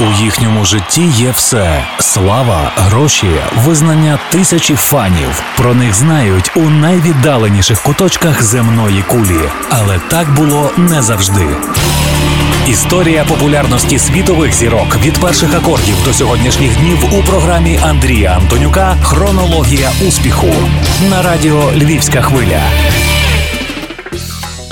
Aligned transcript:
У 0.00 0.22
їхньому 0.22 0.64
житті 0.64 1.02
є 1.16 1.30
все: 1.30 1.84
слава, 1.98 2.72
гроші, 2.76 3.30
визнання 3.56 4.18
тисячі 4.30 4.74
фанів. 4.74 5.42
Про 5.56 5.74
них 5.74 5.94
знають 5.94 6.52
у 6.56 6.60
найвіддаленіших 6.60 7.82
куточках 7.82 8.42
земної 8.42 9.02
кулі. 9.02 9.40
Але 9.70 9.98
так 10.08 10.34
було 10.34 10.70
не 10.76 11.02
завжди. 11.02 11.46
Історія 12.68 13.24
популярності 13.24 13.98
світових 13.98 14.52
зірок 14.54 14.96
від 15.04 15.18
перших 15.18 15.54
акордів 15.54 16.04
до 16.04 16.12
сьогоднішніх 16.12 16.78
днів 16.78 16.98
у 17.18 17.22
програмі 17.22 17.78
Андрія 17.82 18.30
Антонюка 18.30 18.96
Хронологія 19.02 19.90
успіху 20.08 20.54
на 21.10 21.22
радіо 21.22 21.72
Львівська 21.76 22.22
хвиля. 22.22 22.62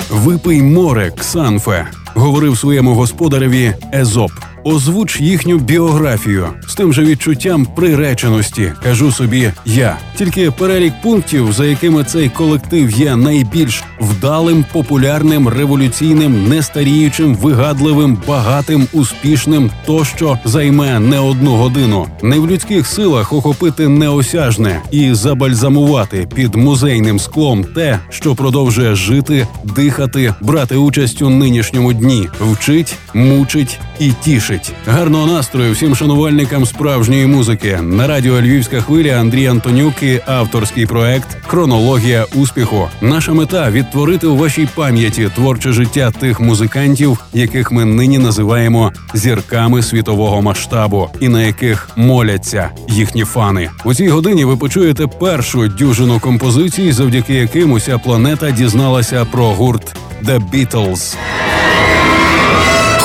Випий 0.09 0.61
море, 0.61 1.11
Ксанфе, 1.19 1.87
говорив 2.13 2.57
своєму 2.57 2.95
господареві 2.95 3.73
Езоп. 3.93 4.31
Озвуч 4.67 5.21
їхню 5.21 5.57
біографію 5.57 6.47
з 6.67 6.75
тим 6.75 6.93
же 6.93 7.03
відчуттям 7.03 7.65
приреченості. 7.65 8.73
Кажу 8.83 9.11
собі, 9.11 9.51
я 9.65 9.97
тільки 10.17 10.51
перелік 10.51 10.93
пунктів, 11.01 11.53
за 11.53 11.65
якими 11.65 12.03
цей 12.03 12.29
колектив 12.29 12.91
є 12.91 13.15
найбільш 13.15 13.83
вдалим, 13.99 14.65
популярним, 14.73 15.47
революційним, 15.47 16.49
нестаріючим, 16.49 17.35
вигадливим, 17.35 18.17
багатим, 18.27 18.87
успішним, 18.93 19.71
тощо 19.85 20.39
займе 20.45 20.99
не 20.99 21.19
одну 21.19 21.55
годину. 21.55 22.07
Не 22.21 22.39
в 22.39 22.47
людських 22.47 22.87
силах 22.87 23.33
охопити 23.33 23.87
неосяжне 23.87 24.81
і 24.91 25.13
забальзамувати 25.13 26.27
під 26.35 26.55
музейним 26.55 27.19
склом 27.19 27.63
те, 27.63 27.99
що 28.09 28.35
продовжує 28.35 28.95
жити, 28.95 29.47
дихати, 29.63 30.33
брати 30.41 30.75
участь 30.75 31.21
у 31.21 31.29
нинішньому 31.29 31.93
дні, 31.93 32.29
вчить, 32.39 32.95
мучить 33.13 33.79
і 33.99 34.11
тішить. 34.11 34.56
Гарного 34.87 35.27
настрою 35.27 35.73
всім 35.73 35.95
шанувальникам 35.95 36.65
справжньої 36.65 37.27
музики 37.27 37.79
на 37.81 38.07
радіо 38.07 38.41
Львівська 38.41 38.81
хвиля 38.81 39.19
Андрій 39.19 39.47
Антонюк 39.47 40.03
і 40.03 40.19
авторський 40.25 40.85
проект 40.85 41.37
Хронологія 41.47 42.25
успіху. 42.35 42.87
Наша 43.01 43.33
мета 43.33 43.71
відтворити 43.71 44.27
у 44.27 44.37
вашій 44.37 44.67
пам'яті 44.75 45.29
творче 45.35 45.71
життя 45.71 46.11
тих 46.11 46.39
музикантів, 46.39 47.17
яких 47.33 47.71
ми 47.71 47.85
нині 47.85 48.17
називаємо 48.17 48.93
зірками 49.13 49.83
світового 49.83 50.41
масштабу, 50.41 51.09
і 51.19 51.27
на 51.29 51.43
яких 51.43 51.89
моляться 51.95 52.69
їхні 52.89 53.23
фани. 53.23 53.69
У 53.85 53.93
цій 53.93 54.07
годині 54.07 54.45
ви 54.45 54.57
почуєте 54.57 55.07
першу 55.07 55.67
дюжину 55.67 56.19
композицій, 56.19 56.91
завдяки 56.91 57.33
яким 57.33 57.71
уся 57.71 57.97
планета 57.97 58.51
дізналася 58.51 59.25
про 59.25 59.45
гурт 59.45 59.95
The 60.25 60.49
Beatles. 60.49 61.15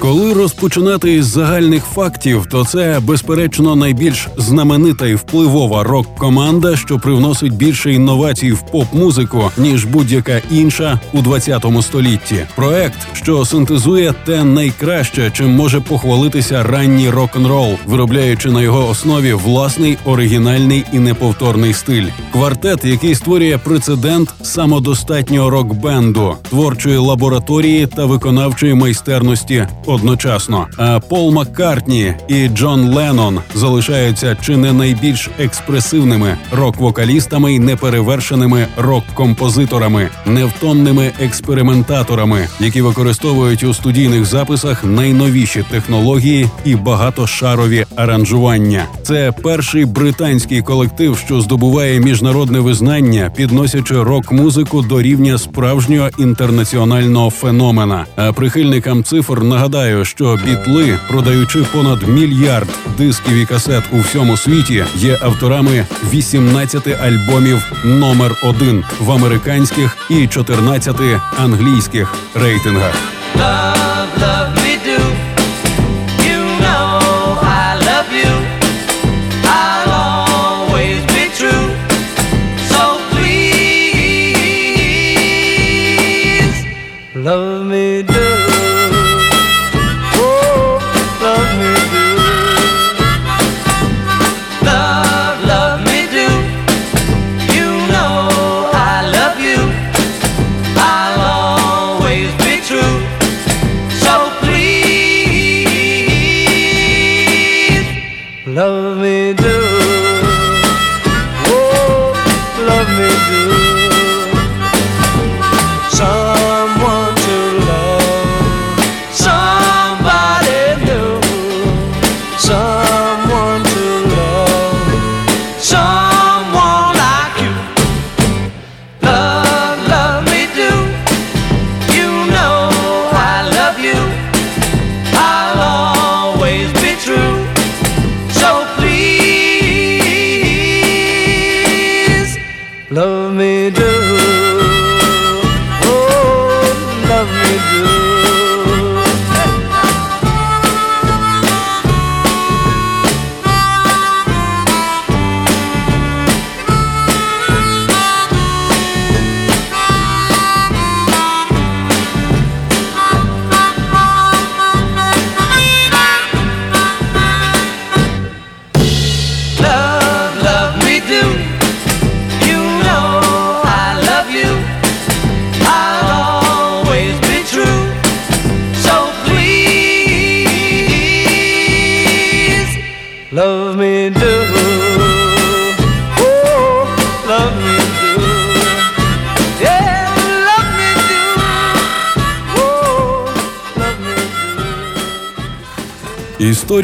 Коли 0.00 0.32
розпочинати 0.32 1.14
із 1.14 1.26
загальних 1.26 1.84
фактів, 1.84 2.46
то 2.50 2.64
це 2.64 3.00
безперечно 3.02 3.76
найбільш 3.76 4.28
знаменита 4.36 5.06
і 5.06 5.14
впливова 5.14 5.82
рок-команда, 5.82 6.76
що 6.76 6.98
привносить 6.98 7.52
більше 7.52 7.92
інновацій 7.92 8.52
в 8.52 8.62
поп-музику 8.62 9.50
ніж 9.58 9.84
будь-яка 9.84 10.40
інша 10.50 11.00
у 11.12 11.20
20 11.20 11.64
столітті. 11.82 12.36
Проект, 12.56 12.98
що 13.12 13.44
синтезує 13.44 14.14
те 14.26 14.44
найкраще, 14.44 15.30
чим 15.30 15.50
може 15.50 15.80
похвалитися 15.80 16.62
ранній 16.62 17.10
рок-н-рол, 17.10 17.72
виробляючи 17.86 18.50
на 18.50 18.62
його 18.62 18.88
основі 18.88 19.32
власний 19.32 19.96
оригінальний 20.04 20.84
і 20.92 20.98
неповторний 20.98 21.72
стиль. 21.72 22.06
Квартет, 22.32 22.84
який 22.84 23.14
створює 23.14 23.58
прецедент 23.64 24.34
самодостатнього 24.42 25.50
рок-бенду, 25.50 26.34
творчої 26.48 26.96
лабораторії 26.96 27.86
та 27.86 28.04
виконавчої 28.04 28.74
майстерності 28.74 29.66
одночасно. 29.88 30.66
А 30.76 31.00
Пол 31.00 31.32
Маккартні 31.32 32.14
і 32.28 32.48
Джон 32.48 32.94
Леннон 32.94 33.38
залишаються 33.54 34.36
чи 34.40 34.56
не 34.56 34.72
найбільш 34.72 35.30
експресивними 35.38 36.36
рок-вокалістами 36.52 37.54
й 37.54 37.58
неперевершеними 37.58 38.66
рок-композиторами, 38.76 40.08
невтомними 40.26 41.12
експериментаторами, 41.20 42.48
які 42.60 42.82
використовують 42.82 43.62
у 43.62 43.74
студійних 43.74 44.24
записах 44.24 44.84
найновіші 44.84 45.64
технології 45.70 46.50
і 46.64 46.76
багатошарові 46.76 47.86
аранжування. 47.96 48.84
Це 49.02 49.32
перший 49.42 49.84
британський 49.84 50.62
колектив, 50.62 51.18
що 51.18 51.40
здобуває 51.40 52.00
міжнародне 52.00 52.60
визнання, 52.60 53.32
підносячи 53.36 54.02
рок-музику 54.02 54.82
до 54.82 55.02
рівня 55.02 55.38
справжнього 55.38 56.08
інтернаціонального 56.18 57.30
феномена. 57.30 58.04
А 58.16 58.32
прихильникам 58.32 59.04
цифр 59.04 59.42
нагадаю. 59.42 59.77
Нагадаю, 59.78 60.04
що 60.04 60.38
бітли, 60.44 60.98
продаючи 61.08 61.58
понад 61.72 62.08
мільярд 62.08 62.68
дисків 62.98 63.34
і 63.34 63.46
касет 63.46 63.84
у 63.92 63.98
всьому 63.98 64.36
світі, 64.36 64.84
є 64.96 65.18
авторами 65.22 65.86
18 66.12 66.88
альбомів 67.00 67.72
номер 67.84 68.36
1 68.44 68.84
в 69.00 69.12
американських 69.12 69.96
і 70.10 70.26
14 70.26 70.96
англійських 71.36 72.14
рейтингах. 72.34 72.94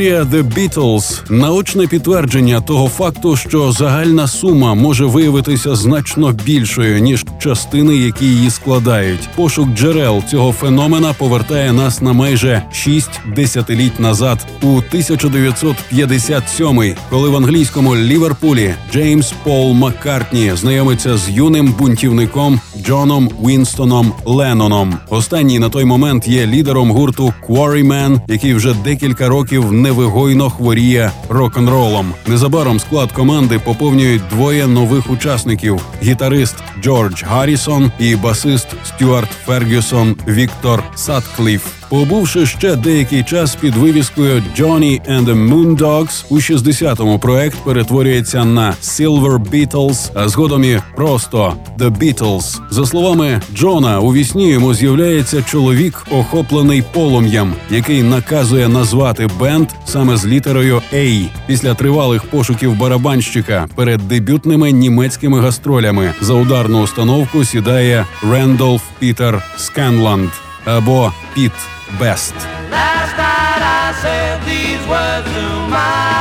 Історія 0.05 0.23
The 0.23 0.55
Beatles– 0.55 1.23
наочне 1.31 1.87
підтвердження 1.87 2.61
того 2.61 2.89
факту, 2.89 3.37
що 3.37 3.73
загальна 3.73 4.29
сума 4.29 4.75
може 4.75 5.05
виявитися 5.05 5.75
значно 5.75 6.33
більшою 6.33 6.99
ніж 6.99 7.25
частини, 7.39 7.97
які 7.97 8.25
її 8.25 8.51
складають. 8.51 9.29
Пошук 9.37 9.69
джерел 9.75 10.23
цього 10.31 10.53
феномена 10.53 11.13
повертає 11.13 11.73
нас 11.73 12.03
на 12.03 12.13
майже 12.13 12.63
шість 12.73 13.21
десятиліть 13.37 14.01
назад, 14.01 14.47
у 14.63 14.67
1957 14.67 16.95
коли 17.11 17.29
в 17.29 17.37
англійському 17.37 17.97
Ліверпулі 17.97 18.75
Джеймс 18.93 19.33
Пол 19.45 19.73
Маккартні 19.73 20.53
знайомиться 20.55 21.17
з 21.17 21.31
юним 21.31 21.75
бунтівником 21.79 22.61
Джоном 22.87 23.31
Вінстоном 23.47 24.13
Ленноном. 24.25 24.95
Останній 25.11 25.59
на 25.59 25.69
той 25.69 25.85
момент 25.85 26.29
є 26.29 26.47
лідером 26.47 26.91
гурту 26.91 27.35
Quarrymen, 27.49 28.21
який 28.29 28.55
вже 28.55 28.75
декілька 28.85 29.29
років 29.29 29.45
років 29.45 29.73
невигойно 29.95 30.51
хворіє 30.51 31.11
рок-н-ролом. 31.29 32.15
Незабаром 32.27 32.81
склад 32.81 33.13
команди 33.13 33.59
поповнюють 33.59 34.23
двоє 34.31 34.67
нових 34.67 35.11
учасників: 35.11 35.81
гітарист 36.03 36.57
Джордж 36.83 37.23
Гаррісон 37.23 37.93
і 37.99 38.17
басист 38.17 38.69
Стюарт 38.85 39.31
Фергюсон 39.47 40.17
Віктор 40.29 40.85
Саткліф. 40.95 41.84
Побувши 41.89 42.47
ще 42.47 42.77
деякий 42.77 43.23
час 43.23 43.55
під 43.55 43.77
вивіскою 43.77 44.43
«Johnny 44.59 45.01
and 45.11 45.25
the 45.25 45.49
Moondogs», 45.49 46.25
у 46.29 46.37
60-му 46.37 47.19
проект 47.19 47.59
перетворюється 47.65 48.45
на 48.45 48.75
«Silver 48.83 49.51
Beatles», 49.51 50.11
а 50.15 50.29
згодом 50.29 50.65
і 50.65 50.81
просто 50.97 51.55
«The 51.79 51.99
Beatles». 51.99 52.61
За 52.71 52.87
словами 52.87 53.41
Джона, 53.55 54.01
у 54.01 54.13
вісні 54.13 54.49
йому 54.49 54.75
з'являється 54.75 55.43
чоловік, 55.43 56.07
охоплений 56.11 56.83
полум'ям, 56.93 57.55
який 57.71 58.03
наказує 58.03 58.69
назвати 58.69 59.29
бенд 59.41 59.69
саме 59.87 60.17
з 60.17 60.27
літерою 60.27 60.83
«A». 60.93 61.27
Після 61.47 61.75
тривалих 61.75 62.25
пошуків 62.25 62.79
барабанщика 62.79 63.69
перед 63.75 64.09
дебютними 64.09 64.73
німецькими 64.73 65.41
гастролями 65.41 66.13
за 66.21 66.35
ударну 66.35 66.83
установку 66.83 67.45
сідає 67.45 68.07
Рендолф 68.31 68.83
Пітер 68.99 69.43
Сканланд 69.57 70.31
або 70.66 71.14
Піт 71.34 71.52
best. 72.00 72.34
Last 72.72 73.14
night 73.24 73.62
I 73.82 73.88
said 74.02 74.36
these 74.50 74.84
words 74.92 75.28
to 75.36 75.46
my 75.76 76.13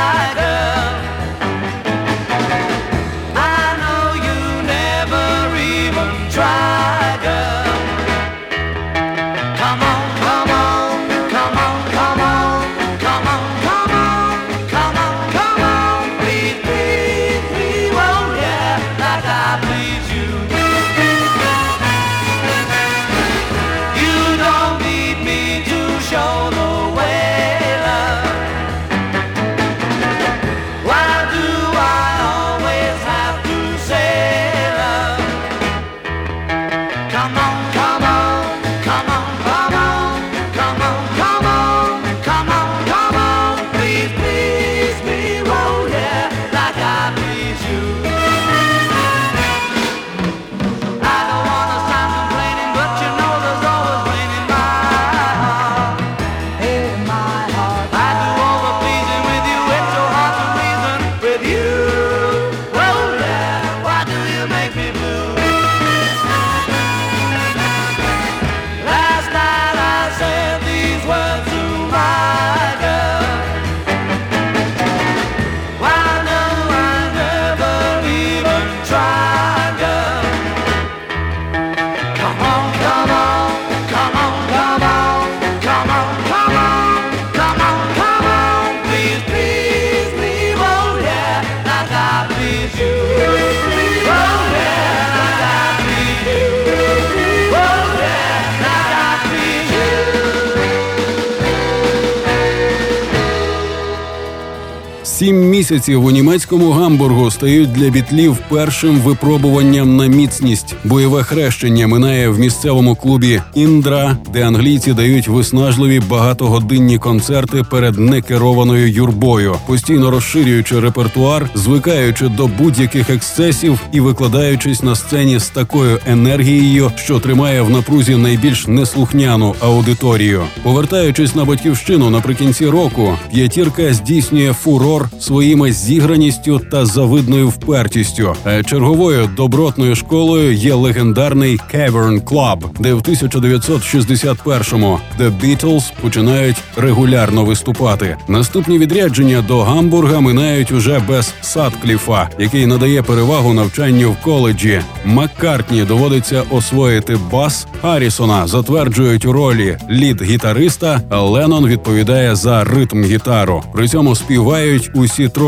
місяців 105.64 106.04
у 106.04 106.10
німецькому 106.10 106.70
гамбургу 106.70 107.30
стають 107.30 107.72
для 107.72 107.90
бітлів 107.90 108.36
першим 108.48 108.96
випробуванням 108.96 109.96
на 109.96 110.06
міцність. 110.06 110.74
Бойове 110.84 111.22
хрещення 111.22 111.86
минає 111.86 112.28
в 112.28 112.38
місцевому 112.38 112.94
клубі 112.94 113.40
Індра, 113.54 114.16
де 114.32 114.46
англійці 114.46 114.92
дають 114.92 115.28
виснажливі 115.28 116.00
багатогодинні 116.00 116.98
концерти 116.98 117.62
перед 117.70 117.98
некерованою 117.98 118.90
юрбою, 118.90 119.56
постійно 119.66 120.10
розширюючи 120.10 120.80
репертуар, 120.80 121.50
звикаючи 121.54 122.28
до 122.28 122.46
будь-яких 122.46 123.10
ексцесів 123.10 123.80
і 123.92 124.00
викладаючись 124.00 124.82
на 124.82 124.94
сцені 124.94 125.38
з 125.38 125.48
такою 125.48 125.98
енергією, 126.06 126.92
що 126.96 127.20
тримає 127.20 127.62
в 127.62 127.70
напрузі 127.70 128.16
найбільш 128.16 128.66
неслухняну 128.66 129.54
аудиторію. 129.60 130.42
Повертаючись 130.62 131.34
на 131.34 131.44
батьківщину 131.44 132.10
наприкінці 132.10 132.66
року, 132.66 133.18
п'ятірка 133.30 133.94
здійснює 133.94 134.52
фурор 134.52 135.08
своїми 135.54 135.72
зіграністю 135.72 136.60
та 136.70 136.86
завидною 136.86 137.48
впертістю. 137.48 138.34
Черговою 138.66 139.30
добротною 139.36 139.96
школою 139.96 140.52
є 140.52 140.74
легендарний 140.74 141.58
Cavern 141.74 142.24
Club, 142.24 142.58
де 142.80 142.94
в 142.94 143.00
1961-му 143.00 144.98
The 145.20 145.40
Beatles 145.40 145.92
починають 146.02 146.56
регулярно 146.76 147.44
виступати. 147.44 148.16
Наступні 148.28 148.78
відрядження 148.78 149.44
до 149.48 149.60
Гамбурга 149.60 150.20
минають 150.20 150.72
уже 150.72 151.02
без 151.08 151.34
Садкліфа, 151.40 152.28
який 152.38 152.66
надає 152.66 153.02
перевагу 153.02 153.52
навчанню 153.52 154.10
в 154.10 154.16
коледжі. 154.24 154.80
Маккартні 155.04 155.84
доводиться 155.84 156.42
освоїти 156.50 157.18
бас 157.32 157.66
Харрісона, 157.82 158.46
затверджують 158.46 159.24
у 159.24 159.32
ролі 159.32 159.76
лід-гітариста. 159.90 161.00
Леннон 161.10 161.66
відповідає 161.66 162.36
за 162.36 162.64
ритм 162.64 163.04
гітару. 163.04 163.62
При 163.72 163.88
цьому 163.88 164.14
співають 164.14 164.90
усі 164.94 165.28
троє. 165.28 165.43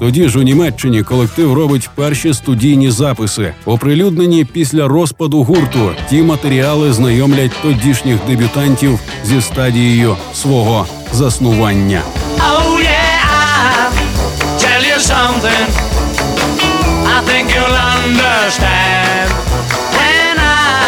Тоді 0.00 0.28
ж 0.28 0.38
у 0.38 0.42
Німеччині 0.42 1.02
колектив 1.02 1.54
робить 1.54 1.90
перші 1.94 2.34
студійні 2.34 2.90
записи, 2.90 3.52
оприлюднені 3.64 4.44
після 4.44 4.88
розпаду 4.88 5.42
гурту. 5.42 5.90
Ті 6.10 6.22
матеріали 6.22 6.92
знайомлять 6.92 7.50
тодішніх 7.62 8.16
дебютантів 8.28 8.98
зі 9.24 9.40
стадією 9.40 10.16
свого 10.34 10.86
заснування. 11.12 12.02
Oh, 12.38 12.78
yeah, 12.78 13.92
tell 14.62 14.82
you 14.90 14.98
something. 15.14 15.66
I 17.16 17.18
think 17.28 17.44
you'll 17.54 17.78
understand. 17.98 19.28
And 20.10 20.38
I 20.38 20.84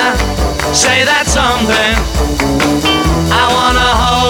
say 0.85 0.99
that 1.11 1.25
something. 1.39 1.95
I 3.43 3.45
wanna 3.57 3.89
hold 4.03 4.22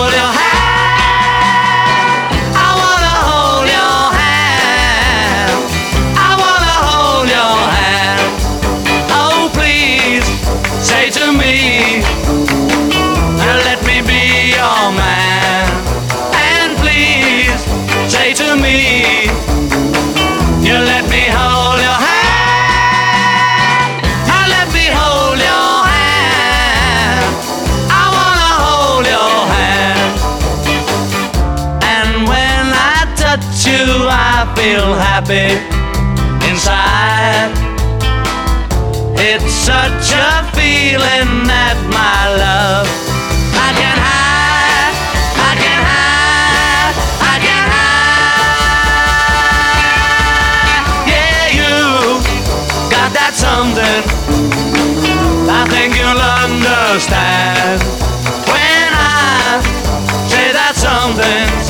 I 33.74 34.44
feel 34.54 34.92
happy 34.92 35.56
inside. 36.50 37.52
It's 39.16 39.50
such 39.50 40.12
a 40.12 40.44
feeling 40.52 41.46
that 41.48 41.80
my 41.88 42.36
love 42.36 42.86
I 43.56 43.72
can 43.72 43.96
hide, 43.96 44.92
I 45.40 45.56
can 45.56 45.80
hide, 45.88 46.96
I 47.32 47.34
can 47.40 47.64
hide. 47.72 48.92
Yeah, 51.08 51.56
you 51.56 51.72
got 52.92 53.10
that 53.16 53.32
something. 53.32 54.04
I 55.48 55.64
think 55.72 55.96
you'll 55.96 56.20
understand 56.44 57.80
when 58.52 58.92
I 58.92 59.64
say 60.28 60.52
that 60.52 60.76
something. 60.76 61.61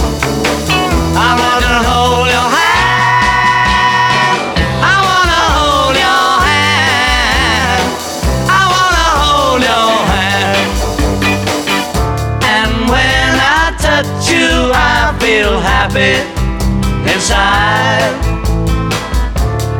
Happy 15.93 17.13
inside. 17.13 18.17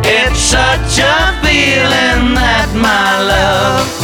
It's 0.05 0.39
such 0.39 0.99
a 0.99 1.41
feeling 1.43 2.35
that 2.35 2.69
my 2.75 3.23
love 3.23 4.02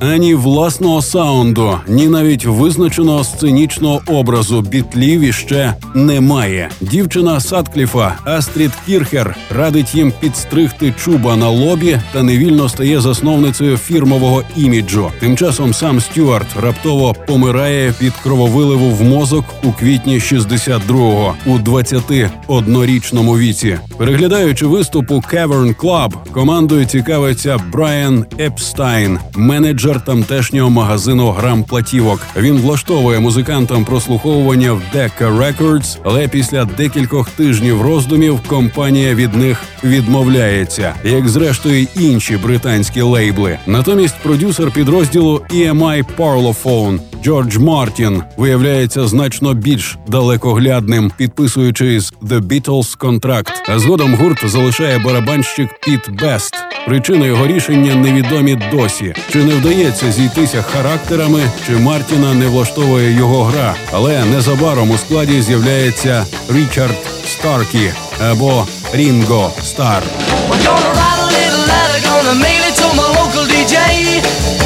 Ані 0.00 0.34
власного 0.34 1.02
саунду, 1.02 1.78
ні 1.88 2.08
навіть 2.08 2.46
визначеного 2.46 3.24
сценічного 3.24 4.00
образу 4.06 4.60
бітлів 4.60 5.20
іще 5.20 5.74
немає. 5.94 6.70
Дівчина 6.80 7.40
Садкліфа 7.40 8.14
Астрід 8.24 8.70
Кірхер 8.86 9.36
радить 9.50 9.94
їм 9.94 10.12
підстригти 10.20 10.94
чуба 11.04 11.36
на 11.36 11.48
лобі 11.48 11.98
та 12.12 12.22
невільно 12.22 12.68
стає 12.68 13.00
засновницею 13.00 13.76
фірмового 13.76 14.42
іміджу. 14.56 15.10
Тим 15.20 15.36
часом 15.36 15.74
сам 15.74 16.00
Стюарт 16.00 16.56
раптово 16.60 17.14
помирає 17.26 17.94
від 18.02 18.12
крововиливу 18.12 18.90
в 18.90 19.02
мозок 19.02 19.44
у 19.64 19.72
квітні 19.72 20.18
62-го 20.18 21.34
у 21.46 21.58
21-річному 21.58 23.38
віці. 23.38 23.78
Переглядаючи 23.96 24.66
виступ 24.66 25.10
у 25.10 25.14
Cavern 25.14 25.76
Club, 25.76 26.12
командою 26.32 26.84
цікавиться 26.84 27.58
Брайан 27.72 28.24
Епстайн, 28.40 29.18
менеджер 29.34 29.85
тамтешнього 29.94 30.70
магазину 30.70 31.30
грам 31.30 31.64
платівок. 31.64 32.20
Він 32.36 32.56
влаштовує 32.60 33.20
музикантам 33.20 33.84
прослуховування 33.84 34.72
в 34.72 34.82
Decca 34.94 35.38
Records, 35.38 35.98
але 36.04 36.28
після 36.28 36.64
декількох 36.64 37.30
тижнів 37.30 37.82
роздумів 37.82 38.40
компанія 38.46 39.14
від 39.14 39.34
них 39.34 39.62
відмовляється, 39.84 40.94
як 41.04 41.28
зрештою 41.28 41.86
інші 42.00 42.36
британські 42.36 43.00
лейбли. 43.00 43.58
Натомість 43.66 44.16
продюсер 44.22 44.70
підрозділу 44.70 45.42
EMI 45.50 46.04
Parlophone 46.16 47.00
Джордж 47.24 47.56
Мартін 47.56 48.22
виявляється 48.36 49.06
значно 49.06 49.54
більш 49.54 49.98
далекоглядним, 50.08 51.12
підписуючи 51.16 52.00
з 52.00 52.12
The 52.22 52.40
Beatles 52.40 52.96
контракт. 52.96 53.52
А 53.68 53.78
згодом 53.78 54.14
гурт 54.14 54.48
залишає 54.48 54.98
барабанщик 54.98 55.80
Піт 55.80 56.10
Бест. 56.22 56.54
Причини 56.86 57.26
його 57.26 57.46
рішення 57.46 57.94
невідомі 57.94 58.58
досі. 58.72 59.14
Чи 59.32 59.44
не 59.44 59.54
вдається 59.54 60.12
зійтися 60.12 60.62
характерами, 60.62 61.40
чи 61.66 61.72
Мартіна 61.72 62.34
не 62.34 62.46
влаштовує 62.46 63.12
його 63.12 63.44
гра, 63.44 63.74
але 63.92 64.24
незабаром 64.24 64.90
у 64.90 64.98
складі 64.98 65.42
з'являється 65.42 66.26
Річард 66.48 66.96
Старкі 67.26 67.90
або 68.30 68.66
Рінго 68.92 69.50
Стар. 69.62 70.02
We're 70.48 70.58
gonna 70.66 70.90
write 70.98 71.20
a 71.26 71.28
little 71.36 71.64
letter, 71.72 71.98
gonna 72.08 72.34
mail 72.44 72.62
it 72.68 72.74
to 72.80 72.86
my 72.98 73.06
local 73.18 73.44
DJ. 73.52 74.65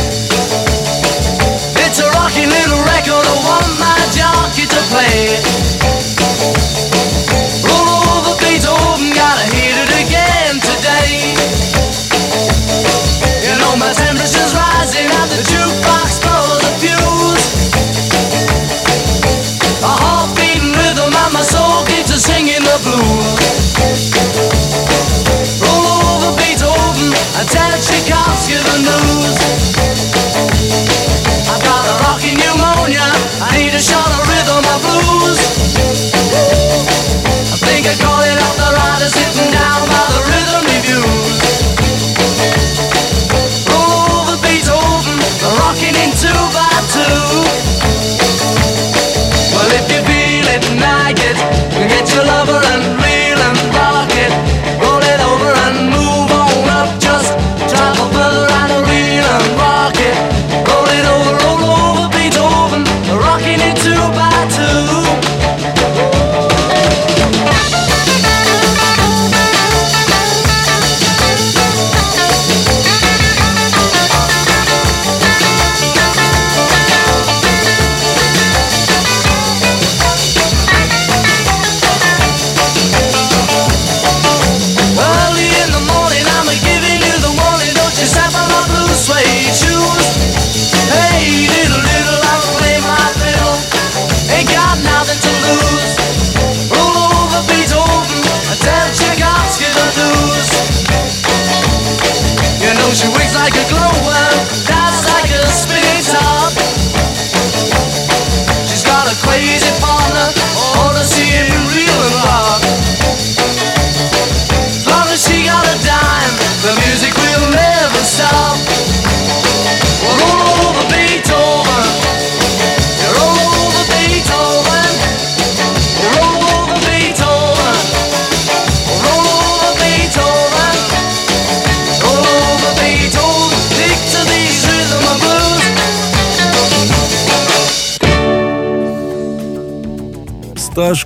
yeah. 5.13 5.60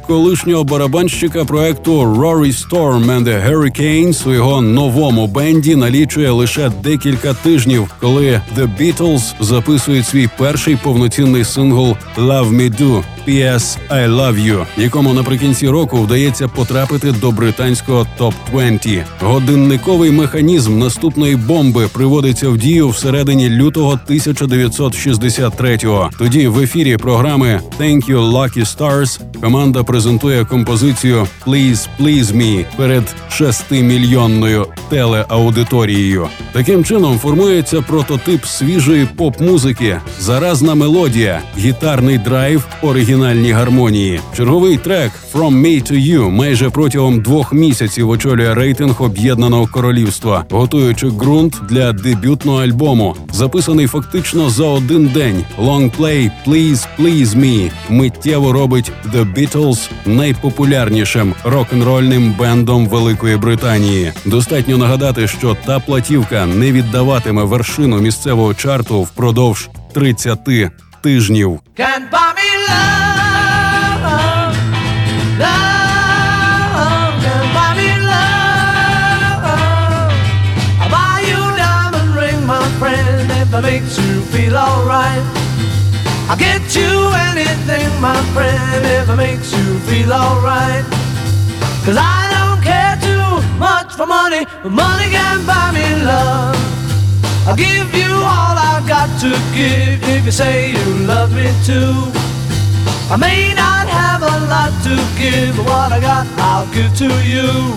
Колишнього 0.06 0.64
барабанщика 0.64 1.44
проекту 1.44 1.92
Rory 1.92 2.68
Storm 2.68 3.04
and 3.04 3.24
the 3.24 3.50
Hurricanes 3.50 4.28
у 4.28 4.32
його 4.32 4.60
новому 4.60 5.26
бенді 5.26 5.76
налічує 5.76 6.30
лише 6.30 6.72
декілька 6.82 7.34
тижнів, 7.34 7.94
коли 8.00 8.40
The 8.58 8.68
Beatles 8.80 9.34
записують 9.40 10.06
свій 10.06 10.28
перший 10.38 10.76
повноцінний 10.76 11.44
сингл 11.44 11.96
«Love 12.18 12.50
Me 12.50 12.80
Do». 12.80 13.04
P.S. 13.26 13.78
I 13.88 14.08
Love 14.08 14.46
You, 14.46 14.66
якому 14.76 15.14
наприкінці 15.14 15.68
року 15.68 15.96
вдається 15.96 16.48
потрапити 16.48 17.12
до 17.12 17.30
британського 17.30 18.06
топ 18.18 18.34
20 18.52 18.88
Годинниковий 19.20 20.10
механізм 20.10 20.78
наступної 20.78 21.36
бомби 21.36 21.88
приводиться 21.92 22.48
в 22.48 22.58
дію 22.58 22.88
всередині 22.88 23.50
лютого 23.50 24.00
1963-го. 24.08 26.10
Тоді 26.18 26.48
в 26.48 26.60
ефірі 26.60 26.96
програми 26.96 27.60
«Thank 27.80 28.10
You 28.10 28.30
Lucky 28.30 28.76
Stars» 28.76 29.20
команда 29.40 29.82
презентує 29.82 30.03
композицію 30.50 31.26
«Please 31.46 31.88
Please 32.00 32.24
Me» 32.24 32.64
перед 32.76 33.14
шестимільйонною 33.30 34.66
телеаудиторією. 34.90 36.28
Таким 36.52 36.84
чином 36.84 37.18
формується 37.18 37.82
прототип 37.82 38.44
свіжої 38.44 39.08
поп-музики, 39.16 40.00
заразна 40.20 40.74
мелодія, 40.74 41.42
гітарний 41.58 42.18
драйв, 42.18 42.64
оригінальні 42.82 43.52
гармонії. 43.52 44.20
Черговий 44.36 44.76
трек 44.78 45.12
«From 45.34 45.50
Me 45.50 45.92
to 45.92 45.92
You» 45.92 46.30
майже 46.30 46.70
протягом 46.70 47.20
двох 47.20 47.52
місяців 47.52 48.10
очолює 48.10 48.54
рейтинг 48.54 49.02
об'єднаного 49.02 49.66
королівства, 49.66 50.44
готуючи 50.50 51.06
ґрунт 51.06 51.60
для 51.68 51.92
дебютного 51.92 52.62
альбому, 52.62 53.16
записаний 53.32 53.86
фактично 53.86 54.50
за 54.50 54.64
один 54.64 55.06
день. 55.06 55.44
Лонгплей 55.58 56.30
«Please 56.46 56.86
Please 56.98 57.26
Me» 57.26 57.70
миттєво 57.88 58.52
робить 58.52 58.92
The 59.14 59.34
Beatles 59.34 59.90
найпопулярнішим 60.06 61.34
рок-н-рольним 61.44 62.34
бендом 62.38 62.86
Великої 62.86 63.36
Британії. 63.36 64.12
Достатньо 64.24 64.78
нагадати, 64.78 65.28
що 65.28 65.56
та 65.66 65.80
платівка 65.80 66.46
не 66.46 66.72
віддаватиме 66.72 67.42
вершину 67.44 68.00
місцевого 68.00 68.54
чарту 68.54 69.02
впродовж 69.02 69.68
30 69.94 70.48
тижнів. 71.02 71.60
Can't 71.78 72.10
buy 72.12 72.30
me 72.38 72.48
love, 72.68 73.03
it 75.34 75.42
makes 75.42 75.50
you 81.28 81.42
a 81.42 81.56
diamond 81.56 82.14
ring, 82.14 82.46
my 82.46 82.62
friend, 82.78 83.30
if 83.42 83.52
I 83.54 83.60
make 83.60 83.82
you 83.82 84.20
feel 84.32 84.56
alright. 84.56 85.22
I'll 86.28 86.36
get 86.36 86.74
you 86.74 87.12
anything, 87.30 87.88
my 88.00 88.20
friend, 88.32 88.84
if 88.84 89.08
it 89.08 89.16
makes 89.16 89.52
you 89.52 89.78
feel 89.80 90.12
alright. 90.12 90.84
Cause 91.84 91.96
I 91.98 92.28
don't 92.34 92.62
care 92.62 92.96
too 93.02 93.42
much 93.58 93.94
for 93.94 94.06
money, 94.06 94.46
but 94.62 94.70
money 94.70 95.10
can't 95.10 95.44
buy 95.46 95.70
me 95.72 96.04
love. 96.04 96.56
I'll 97.46 97.56
give 97.56 97.94
you 97.94 98.12
all 98.12 98.56
I've 98.56 98.86
got 98.88 99.10
to 99.20 99.28
give 99.54 100.02
if 100.08 100.24
you 100.24 100.32
say 100.32 100.70
you 100.72 100.84
love 101.06 101.34
me 101.34 101.52
too. 101.64 102.10
I 103.10 103.16
may 103.16 103.52
not 103.54 103.86
have 103.86 104.22
a 104.22 104.46
lot 104.48 104.72
to 104.84 104.96
give, 105.20 105.56
but 105.56 105.66
what 105.66 105.92
I 105.92 106.00
got 106.00 106.26
I'll 106.38 106.66
give 106.72 106.96
to 106.98 107.08
you. 107.22 107.76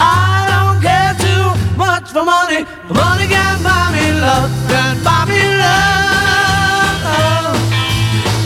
I 0.00 0.48
don't 0.48 0.80
care 0.80 1.14
too 1.20 1.52
much 1.76 2.10
for 2.10 2.24
money, 2.24 2.64
money 2.88 3.26
can't 3.28 3.62
buy 3.62 3.92
me 3.92 4.12
love, 4.18 4.50
can't 4.72 5.04
buy 5.04 5.26
me 5.28 5.42
love. 5.60 7.56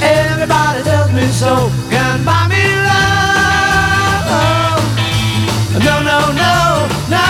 Everybody 0.03 0.83
tells 0.83 1.13
me 1.13 1.27
so, 1.29 1.71
can't 1.89 2.25
buy 2.27 2.49
me 2.51 2.67
love. 2.91 4.27
No, 5.87 6.03
no, 6.03 6.19
no, 6.35 6.87
no. 7.09 7.27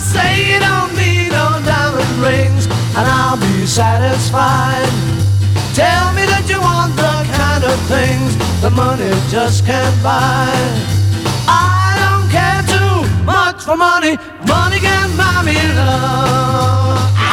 Say 0.00 0.48
you 0.48 0.58
don't 0.64 0.96
need 0.96 1.28
no 1.28 1.60
diamond 1.62 2.08
rings, 2.24 2.64
and 2.96 3.06
I'll 3.06 3.36
be 3.36 3.66
satisfied. 3.66 4.88
Tell 5.74 6.13
things 7.94 8.32
that 8.60 8.72
money 8.72 9.10
just 9.30 9.64
can't 9.66 9.96
buy. 10.02 10.50
I 11.46 11.94
don't 12.02 12.28
care 12.36 12.62
too 12.74 12.96
much 13.24 13.58
for 13.66 13.76
money, 13.76 14.14
money 14.46 14.78
can't 14.86 15.12
buy 15.16 15.42
me 15.48 15.58
love. 15.78 17.23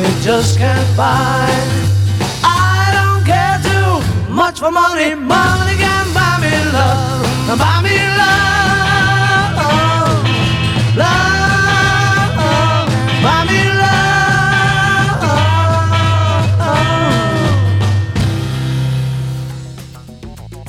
Money 0.00 0.14
just 0.22 0.58
can't 0.58 0.96
buy. 0.96 1.48
I 2.42 2.90
don't 2.96 3.24
care 3.24 3.58
too 3.68 4.32
much 4.32 4.58
for 4.60 4.70
money. 4.70 5.14
Money 5.14 5.76
can 5.84 6.06
buy 6.16 6.38
me 6.42 6.52
love. 6.76 7.58
Buy 7.62 7.76
me 7.86 7.96
love. 8.20 9.54
Love. 11.02 12.36
Buy 13.24 13.40
me 13.48 13.60
love. 13.80 14.00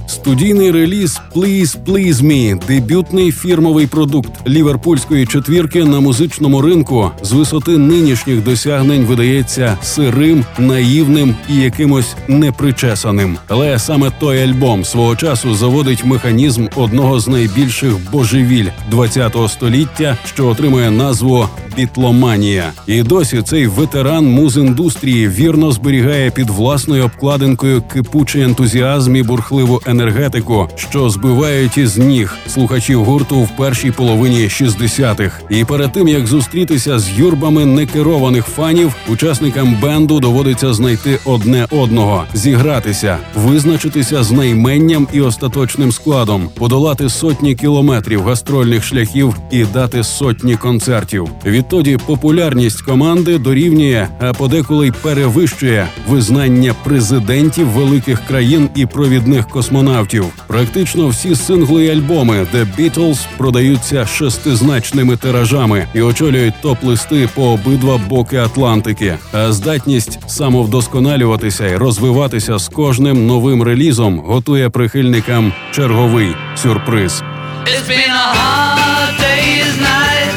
Студійний 0.08 0.72
реліз 0.72 1.22
«Please 1.36 1.78
Please 1.86 2.22
Me»– 2.22 2.66
дебютний 2.68 3.32
фірмовий 3.32 3.88
продукт 3.88 4.48
ліверпульської 4.48 5.26
четвірки 5.26 5.84
на 5.84 6.00
музичному 6.00 6.62
ринку 6.62 7.12
з 7.22 7.32
висоти 7.32 7.78
нинішніх 7.78 8.44
досягнень 8.44 9.06
видається 9.06 9.78
сирим, 9.82 10.46
наївним 10.60 11.36
і 11.50 11.56
якимось 11.56 12.16
непричесаним. 12.28 13.38
Але 13.48 13.80
саме 13.80 14.12
той 14.20 14.44
альбом 14.44 14.86
свого 14.86 15.16
часу 15.16 15.56
заводить 15.56 16.06
механізм 16.06 16.68
одного 16.76 17.20
з 17.20 17.28
найбільших 17.28 18.12
божевіль 18.12 18.70
ХХ 18.92 19.50
століття, 19.50 20.18
що 20.26 20.48
отримує 20.48 20.92
назву 20.92 21.48
бітломанія. 21.78 22.72
І 22.88 23.04
досі 23.04 23.42
цей 23.42 23.68
ветеран 23.68 24.26
муз-індустрії 24.26 25.28
вірно 25.28 25.72
зберігає 25.72 26.32
під 26.32 26.50
власною 26.50 27.06
обкладинкою 27.06 27.82
кипучий 27.82 28.42
ентузіазм 28.42 29.16
і 29.16 29.24
бурхливу 29.24 29.82
енергетику, 29.86 30.70
що 30.76 31.10
збивають 31.22 31.78
із 31.78 31.98
ніг 31.98 32.38
слухачів 32.48 33.04
гурту 33.04 33.40
в 33.40 33.50
першій 33.58 33.92
половині 33.92 34.38
60-х. 34.38 35.42
І 35.50 35.66
перед 35.66 35.92
тим 35.92 36.08
як 36.08 36.28
зустрітися 36.28 37.00
з 37.00 37.20
юрбами 37.20 37.66
некерованих 37.66 38.46
фанів, 38.46 38.96
учасникам 39.10 39.78
бенду 39.82 40.20
доводиться 40.20 40.74
знайти 40.74 41.20
одне 41.26 41.68
одного, 41.72 42.24
зігратися, 42.34 43.18
визначитися 43.36 44.24
з 44.24 44.32
найменням 44.32 45.08
і 45.14 45.22
остаточним 45.22 45.92
складом, 45.92 46.50
подолати 46.56 47.10
сотні 47.10 47.56
кілометрів 47.56 48.24
гастрольних 48.24 48.84
шляхів 48.84 49.36
і 49.52 49.66
дати 49.66 50.04
сотні 50.04 50.56
концертів. 50.56 51.30
Відтоді 51.46 51.98
популярність 52.06 52.82
команди 52.82 53.38
дорівнює, 53.38 54.08
а 54.20 54.34
подеколи 54.34 54.88
й 54.88 54.92
перевищує 54.92 55.88
визнання 56.08 56.76
президентів 56.84 57.68
великих 57.68 58.22
країн 58.28 58.70
і 58.76 58.86
провідних 58.86 59.48
космонавтів. 59.48 60.26
Практично 60.48 61.11
всі 61.12 61.36
сингли 61.36 61.84
й 61.84 61.90
альбоми 61.90 62.48
The 62.54 62.68
Beatles 62.78 63.18
продаються 63.38 64.06
шестизначними 64.06 65.16
тиражами 65.18 65.88
і 65.94 66.02
очолюють 66.02 66.54
топ-листи 66.62 67.30
по 67.36 67.44
обидва 67.44 67.98
боки 67.98 68.38
Атлантики. 68.38 69.18
А 69.34 69.52
здатність 69.52 70.20
самовдосконалюватися 70.28 71.68
і 71.68 71.78
розвиватися 71.78 72.58
з 72.58 72.68
кожним 72.68 73.28
новим 73.28 73.64
релізом 73.64 74.20
готує 74.20 74.70
прихильникам 74.70 75.54
черговий 75.72 76.36
сюрприз. 76.56 77.24
It's 77.66 77.88
been 77.88 78.14
a 78.26 78.28
hard 78.40 79.12
day's 79.26 79.74
night, 79.92 80.34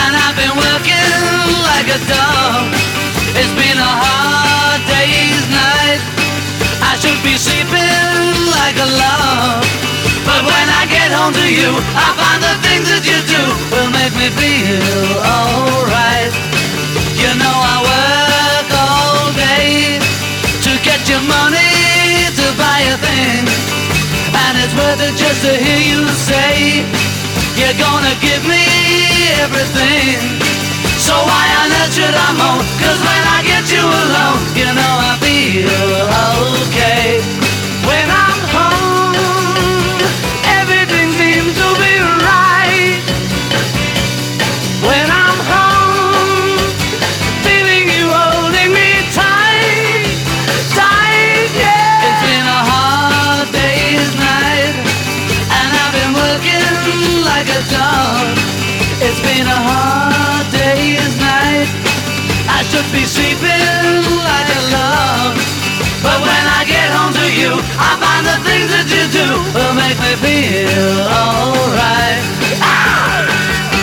and 0.00 0.12
I've 0.24 0.36
been 0.42 0.56
working 0.64 1.10
like 1.68 1.88
a 1.98 2.00
dog. 2.14 2.64
It's 3.40 3.54
been 3.60 3.78
a 3.78 3.92
hard 4.02 4.23
me 14.24 14.30
feel 14.40 15.20
alright. 15.20 16.32
You 17.20 17.30
know 17.36 17.56
I 17.60 17.76
work 17.92 18.68
all 18.72 19.28
day 19.36 20.00
to 20.64 20.72
get 20.80 21.04
your 21.12 21.20
money 21.28 22.32
to 22.32 22.46
buy 22.56 22.80
a 22.88 22.96
thing, 23.04 23.44
and 24.32 24.54
it's 24.64 24.72
worth 24.80 25.04
it 25.04 25.12
just 25.20 25.44
to 25.44 25.52
hear 25.52 25.76
you 25.76 26.08
say 26.08 26.80
you're 27.60 27.76
gonna 27.76 28.16
give 28.24 28.40
me 28.48 28.64
everything. 29.44 30.16
So 30.96 31.12
why 31.12 31.44
on 31.60 31.68
earth 31.84 31.92
should 31.92 32.16
I 32.16 32.30
moan? 32.40 32.64
Cause 32.80 33.00
when 33.04 33.22
I 33.28 33.44
get 33.44 33.68
you 33.68 33.84
alone, 33.84 34.40
you 34.56 34.68
know 34.72 34.94
I 35.04 35.12
feel 35.20 35.68
okay. 36.64 37.20
When 37.84 38.08
I'm 38.08 38.40
dog 57.70 58.36
It's 59.00 59.20
been 59.20 59.46
a 59.46 59.60
hard 59.68 60.46
day's 60.52 61.14
night. 61.20 61.68
I 62.48 62.62
should 62.68 62.88
be 62.92 63.04
sleeping 63.04 64.04
like 64.22 64.48
a 64.48 64.62
log 64.74 65.32
But 66.04 66.18
when 66.20 66.44
I 66.58 66.64
get 66.66 66.88
home 66.92 67.12
to 67.12 67.26
you 67.40 67.52
I 67.80 67.90
find 68.02 68.24
the 68.26 68.38
things 68.48 68.68
that 68.74 68.86
you 68.92 69.04
do 69.10 69.28
Will 69.56 69.74
make 69.74 69.98
me 70.04 70.12
feel 70.24 71.08
alright. 71.08 72.22
Ah! 72.60 73.73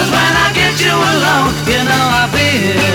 Cause 0.00 0.10
when 0.10 0.34
I 0.34 0.50
get 0.54 0.80
you 0.80 0.96
alone, 0.96 1.52
you 1.68 1.84
know 1.84 2.04
I 2.08 2.24
feel 2.32 2.40
okay. 2.80 2.89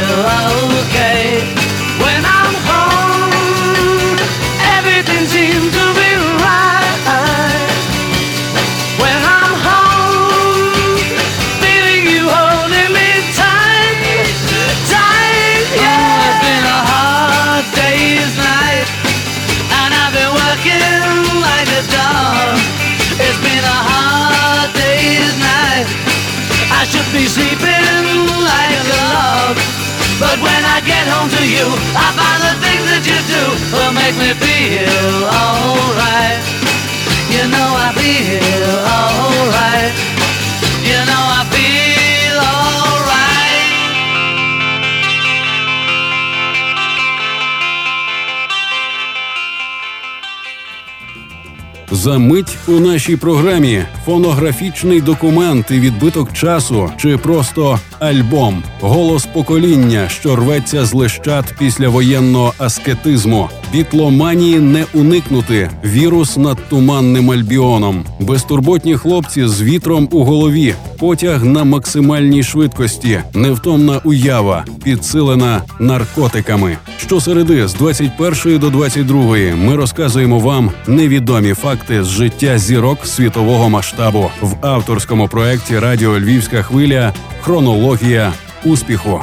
За 52.05 52.17
мить 52.17 52.57
у 52.67 52.71
нашій 52.71 53.15
програмі 53.15 53.83
фонографічний 54.05 55.01
документ 55.01 55.71
і 55.71 55.79
відбиток 55.79 56.33
часу, 56.33 56.91
чи 56.97 57.17
просто 57.17 57.79
альбом, 57.99 58.63
голос 58.81 59.25
покоління, 59.25 60.09
що 60.09 60.35
рветься 60.35 60.85
з 60.85 60.93
лищат 60.93 61.55
після 61.59 61.89
воєнного 61.89 62.53
аскетизму, 62.57 63.49
бітломанії 63.71 64.59
не 64.59 64.85
уникнути, 64.93 65.69
вірус 65.85 66.37
над 66.37 66.57
туманним 66.69 67.31
альбіоном, 67.31 68.05
безтурботні 68.19 68.95
хлопці 68.95 69.47
з 69.47 69.61
вітром 69.61 70.09
у 70.11 70.23
голові, 70.23 70.75
потяг 70.99 71.45
на 71.45 71.63
максимальній 71.63 72.43
швидкості, 72.43 73.19
невтомна 73.33 74.01
уява, 74.03 74.65
підсилена 74.83 75.61
наркотиками. 75.79 76.77
Щосереди 76.97 77.67
з 77.67 77.73
21 77.73 78.59
до 78.59 78.69
22 78.69 79.37
ми 79.55 79.75
розказуємо 79.75 80.39
вам 80.39 80.71
невідомі 80.87 81.53
факти 81.53 81.94
з 82.03 82.07
життя 82.07 82.57
зірок 82.57 83.07
світового 83.07 83.69
масштабу 83.69 84.31
в 84.41 84.65
авторському 84.65 85.27
проєкті 85.27 85.79
Радіо 85.79 86.19
Львівська 86.19 86.63
хвиля 86.63 87.13
Хронологія 87.41 88.33
успіху. 88.63 89.21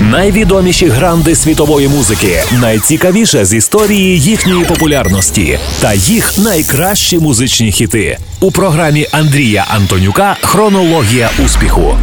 Найвідоміші 0.00 0.88
гранди 0.88 1.34
світової 1.34 1.88
музики, 1.88 2.42
найцікавіше 2.60 3.44
з 3.44 3.54
історії 3.54 4.20
їхньої 4.20 4.64
популярності 4.64 5.58
та 5.80 5.94
їх 5.94 6.38
найкращі 6.38 7.18
музичні 7.18 7.72
хіти 7.72 8.18
у 8.40 8.50
програмі 8.50 9.06
Андрія 9.12 9.66
Антонюка 9.68 10.36
Хронологія 10.42 11.30
успіху. 11.44 11.94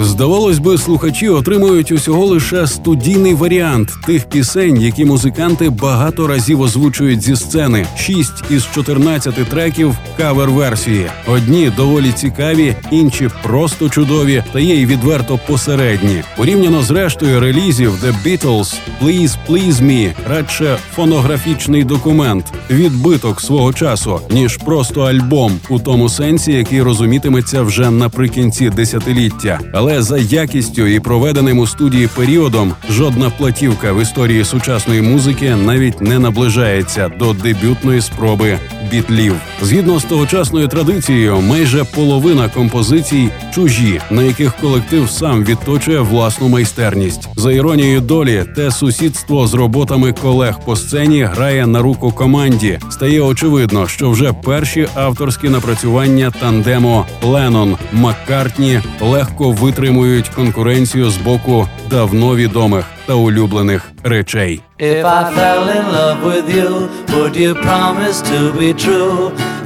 Здавалось 0.00 0.58
би, 0.58 0.78
слухачі 0.78 1.28
отримують 1.28 1.92
усього 1.92 2.26
лише 2.26 2.66
студійний 2.66 3.34
варіант 3.34 3.90
тих 4.06 4.28
пісень, 4.28 4.82
які 4.82 5.04
музиканти 5.04 5.70
багато 5.70 6.26
разів 6.26 6.60
озвучують 6.60 7.22
зі 7.22 7.36
сцени. 7.36 7.86
Шість 7.96 8.44
із 8.50 8.66
14 8.74 9.34
треків 9.34 9.96
кавер-версії. 10.16 11.06
Одні 11.26 11.72
доволі 11.76 12.12
цікаві, 12.12 12.76
інші 12.90 13.28
просто 13.42 13.88
чудові, 13.88 14.44
та 14.52 14.60
є 14.60 14.74
й 14.74 14.86
відверто 14.86 15.40
посередні. 15.46 16.22
Порівняно 16.36 16.82
з 16.82 16.90
рештою 16.90 17.40
релізів 17.40 17.92
The 18.04 18.14
Beatles, 18.24 18.74
Please 19.02 19.36
Please 19.48 19.82
Me 19.82 20.12
радше 20.28 20.78
фонографічний 20.94 21.84
документ, 21.84 22.52
відбиток 22.70 23.40
свого 23.40 23.72
часу, 23.72 24.20
ніж 24.30 24.56
просто 24.56 25.00
альбом 25.00 25.52
у 25.68 25.78
тому 25.78 26.08
сенсі, 26.08 26.52
який 26.52 26.82
розумітиметься 26.82 27.62
вже 27.62 27.90
наприкінці 27.90 28.70
десятиліття. 28.70 29.60
Але 29.72 29.87
за 29.96 30.18
якістю 30.18 30.86
і 30.86 31.00
проведеним 31.00 31.58
у 31.58 31.66
студії 31.66 32.08
періодом 32.16 32.74
жодна 32.90 33.30
платівка 33.30 33.92
в 33.92 34.02
історії 34.02 34.44
сучасної 34.44 35.02
музики 35.02 35.56
навіть 35.56 36.00
не 36.00 36.18
наближається 36.18 37.08
до 37.18 37.32
дебютної 37.32 38.00
спроби 38.00 38.58
бітлів. 38.90 39.34
Згідно 39.62 39.98
з 39.98 40.04
тогочасною 40.04 40.68
традицією, 40.68 41.40
майже 41.40 41.84
половина 41.84 42.48
композицій 42.48 43.28
чужі, 43.54 44.00
на 44.10 44.22
яких 44.22 44.54
колектив 44.56 45.10
сам 45.10 45.44
відточує 45.44 46.00
власну 46.00 46.48
майстерність. 46.48 47.28
За 47.36 47.52
іронією 47.52 48.00
долі, 48.00 48.44
те 48.56 48.70
сусідство 48.70 49.46
з 49.46 49.54
роботами 49.54 50.12
колег 50.12 50.60
по 50.64 50.76
сцені 50.76 51.22
грає 51.22 51.66
на 51.66 51.82
руку 51.82 52.10
команді. 52.10 52.78
Стає 52.90 53.20
очевидно, 53.20 53.88
що 53.88 54.10
вже 54.10 54.32
перші 54.32 54.88
авторські 54.94 55.48
напрацювання 55.48 56.30
тандему 56.30 57.04
Леннон 57.22 57.76
Маккартні 57.92 58.80
легко 59.00 59.52
витримують 59.78 60.28
конкуренцію 60.28 61.10
з 61.10 61.16
боку 61.16 61.68
давно 61.90 62.36
відомих 62.36 62.84
та 63.06 63.14
улюблених 63.14 63.90
речей. 64.04 64.60
If 64.80 65.04
I 65.04 65.22
fell 65.36 65.64
in 65.78 65.84
love 65.98 66.20
with 66.30 66.46
you, 66.58 66.70
would 67.14 67.34
you 67.44 67.52
promise 67.68 68.18
to 68.32 68.38
be 68.60 68.70
true 68.84 69.18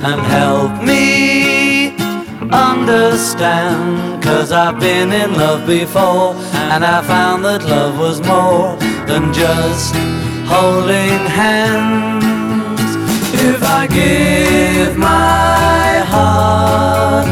and 0.09 0.19
help 0.39 0.73
me 0.91 1.07
understand? 2.69 3.83
Cause 4.27 4.49
I've 4.63 4.79
been 4.89 5.11
in 5.23 5.31
love 5.43 5.63
before 5.79 6.29
and 6.73 6.81
I 6.97 6.99
found 7.13 7.39
that 7.49 7.63
love 7.75 7.95
was 8.07 8.19
more 8.33 8.69
than 9.11 9.23
just 9.43 9.93
holding 10.55 11.21
hands. 11.43 12.91
If 13.51 13.61
I 13.81 13.83
give 14.01 14.93
my 14.99 15.91
heart 16.15 17.27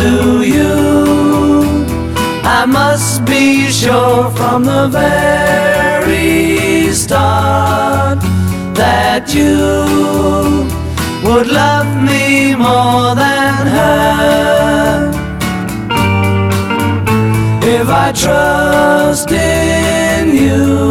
to 0.00 0.10
you, 0.54 0.97
I 2.60 2.66
must 2.66 3.24
be 3.24 3.70
sure 3.70 4.32
from 4.32 4.64
the 4.64 4.88
very 4.88 6.92
start 6.92 8.18
that 8.74 9.32
you 9.32 10.66
would 11.22 11.46
love 11.46 11.86
me 12.02 12.56
more 12.56 13.14
than 13.14 13.66
her. 13.76 15.12
If 17.62 17.88
I 17.88 18.10
trust 18.10 19.30
in 19.30 20.34
you, 20.34 20.82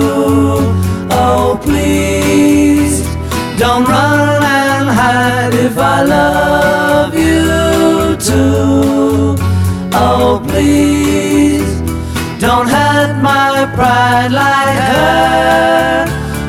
oh 1.11 1.59
please 1.61 3.01
don't 3.59 3.83
run 3.83 4.41
and 4.41 4.87
hide 4.87 5.53
if 5.53 5.77
I 5.77 6.03
love 6.03 7.13
you 7.13 8.15
too. 8.15 9.35
Oh 9.91 10.41
please 10.47 11.26
don't 12.39 12.69
hurt 12.69 13.21
my 13.21 13.65
pride 13.75 14.31
like 14.31 14.79
her. 14.93 15.57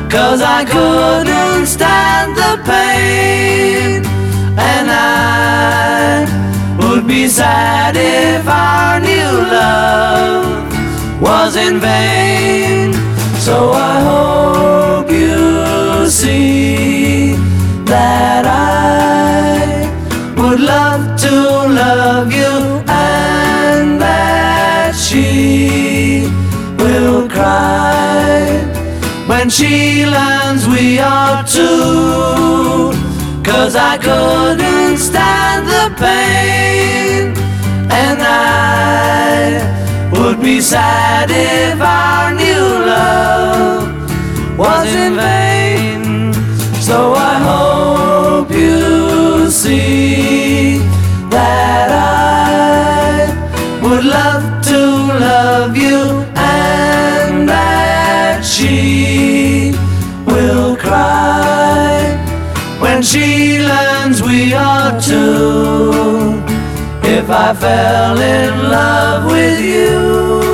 Cause 0.09 0.41
I 0.41 0.65
couldn't 0.65 1.67
stand 1.67 2.35
the 2.35 2.61
pain 2.65 4.03
And 4.57 4.87
I 4.89 6.25
would 6.79 7.07
be 7.07 7.27
sad 7.27 7.95
if 7.95 8.47
our 8.47 8.99
new 8.99 9.31
love 9.57 11.21
was 11.21 11.55
in 11.55 11.79
vain 11.79 12.93
So 13.37 13.71
I 13.71 13.99
hope 14.09 15.11
you 15.11 16.09
see 16.09 17.35
that 17.85 18.45
I 18.45 19.85
would 20.41 20.59
love 20.59 21.19
to 21.21 21.31
love 21.81 22.33
you 22.33 22.78
when 29.49 29.55
she 29.55 30.05
learns 30.05 30.67
we 30.67 30.99
are 30.99 31.43
two. 31.43 32.93
Cause 33.43 33.75
I 33.75 33.97
couldn't 33.97 34.97
stand 34.97 35.65
the 35.65 35.85
pain, 35.97 37.33
and 37.89 38.19
I 38.21 39.59
would 40.13 40.39
be 40.39 40.61
sad 40.61 41.31
if 41.31 41.81
our 41.81 42.31
new 42.31 42.65
love 42.93 43.87
was 44.55 44.93
in 44.93 45.15
vain. 45.15 46.33
So 46.79 47.13
I 47.13 47.35
hope 47.49 48.51
you 48.51 49.49
see 49.49 50.77
that 51.29 51.89
I 51.91 53.81
would 53.81 54.05
love 54.05 54.63
to 54.65 54.79
love 55.25 55.75
you 55.75 56.18
when 62.99 63.05
she 63.05 63.59
learns 63.59 64.21
we 64.21 64.53
are 64.53 64.99
two. 64.99 66.43
If 67.01 67.29
I 67.29 67.53
fell 67.53 68.19
in 68.19 68.69
love 68.69 69.31
with 69.31 69.61
you. 69.61 70.48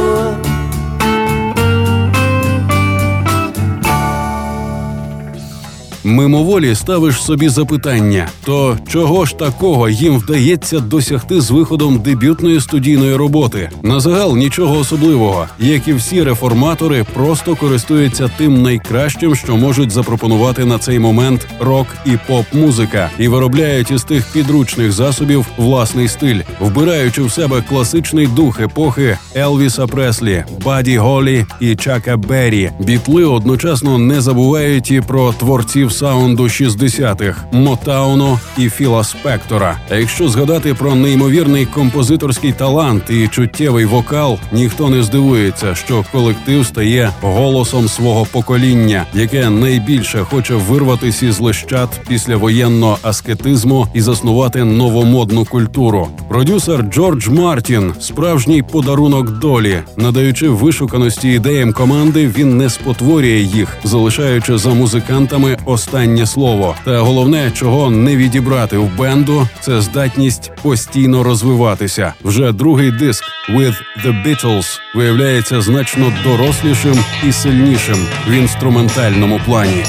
Мимоволі 6.06 6.76
ставиш 6.76 7.24
собі 7.24 7.50
запитання: 7.50 8.28
то 8.44 8.78
чого 8.88 9.26
ж 9.26 9.38
такого 9.38 9.89
їм 9.89 10.18
вдається 10.18 10.80
досягти 10.80 11.41
з 11.41 11.52
виходом 11.52 12.00
дебютної 12.00 12.62
студійної 12.62 13.15
роботи? 13.15 13.70
На 13.84 14.00
загал 14.00 14.38
нічого 14.38 14.78
особливого, 14.78 15.48
як 15.60 15.88
і 15.88 15.94
всі 15.94 16.24
реформатори, 16.24 17.06
просто 17.13 17.56
користуються 17.56 18.32
тим 18.38 18.62
найкращим, 18.62 19.36
що 19.36 19.58
можуть 19.58 19.91
запропонувати 19.91 20.65
на 20.65 20.78
цей 20.78 21.00
момент 21.00 21.48
рок 21.60 21.88
і 22.06 22.12
поп-музика, 22.28 23.10
і 23.20 23.28
виробляють 23.28 23.91
із 23.91 24.04
тих 24.04 24.26
підручних 24.34 24.91
засобів 24.91 25.46
власний 25.58 26.08
стиль, 26.08 26.41
вбираючи 26.60 27.22
в 27.22 27.32
себе 27.32 27.63
класичний 27.70 28.28
дух 28.28 28.60
епохи 28.60 29.18
Елвіса 29.36 29.88
Преслі, 29.88 30.44
Баді 30.65 30.98
Голі 30.98 31.46
і 31.60 31.76
Чака 31.76 32.18
Беррі. 32.18 32.72
Бітли 32.80 33.26
одночасно 33.26 33.98
не 33.98 34.22
забувають 34.22 34.91
і 34.91 35.02
про 35.02 35.34
творців 35.34 35.95
саунду 35.96 36.44
60-х 36.44 37.44
Мотауну 37.52 38.40
і 38.58 38.70
Філа 38.70 39.04
Спектора. 39.04 39.78
А 39.90 39.96
якщо 39.96 40.30
згадати 40.30 40.74
про 40.74 40.96
неймовірний 40.96 41.66
композиторський 41.66 42.52
талант 42.52 43.04
і 43.10 43.28
чуттєвий 43.28 43.86
вокал, 43.86 44.38
ніхто 44.52 44.90
не 44.90 45.04
здивується, 45.04 45.76
що 45.76 46.06
колектив 46.12 46.66
стає 46.66 47.12
голосом 47.22 47.90
свого 47.90 48.26
покоління, 48.26 49.06
яке 49.14 49.50
найбільше 49.50 50.20
хоче 50.24 50.56
вирватися 50.56 51.26
із 51.26 51.40
лищат 51.40 51.90
після 52.08 52.38
воєнного 52.38 52.98
аскетизму 53.02 53.88
і 53.94 54.02
заснувати 54.02 54.64
новомодну 54.64 55.46
культуру. 55.46 56.08
Продюсер 56.30 56.82
Джордж 56.82 57.28
Мартін 57.28 57.94
справжній 58.00 58.64
подарунок 58.64 59.40
долі, 59.40 59.80
надаючи 59.98 60.50
вишуканості 60.50 61.30
ідеям 61.30 61.74
команди, 61.74 62.28
він 62.38 62.58
не 62.58 62.70
спотворює 62.70 63.40
їх, 63.40 63.78
залишаючи 63.84 64.58
за 64.58 64.70
музикантами 64.70 65.58
останнє 65.86 66.26
слово. 66.26 66.76
Та 66.86 67.00
головне, 67.00 67.52
чого 67.52 67.89
не 67.89 68.15
відібрати 68.15 68.78
в 68.78 68.98
бенду, 68.98 69.48
це 69.62 69.82
здатність 69.82 70.52
постійно 70.62 71.24
розвиватися. 71.24 72.13
Вже 72.24 72.52
другий 72.52 72.91
диск 72.91 73.24
«With 73.50 73.76
the 74.06 74.26
Beatles» 74.26 74.80
виявляється 74.95 75.62
значно 75.62 76.13
дорослішим 76.24 76.95
і 77.28 77.32
сильнішим 77.32 77.98
в 78.28 78.32
інструментальному 78.32 79.39
плані. 79.45 79.84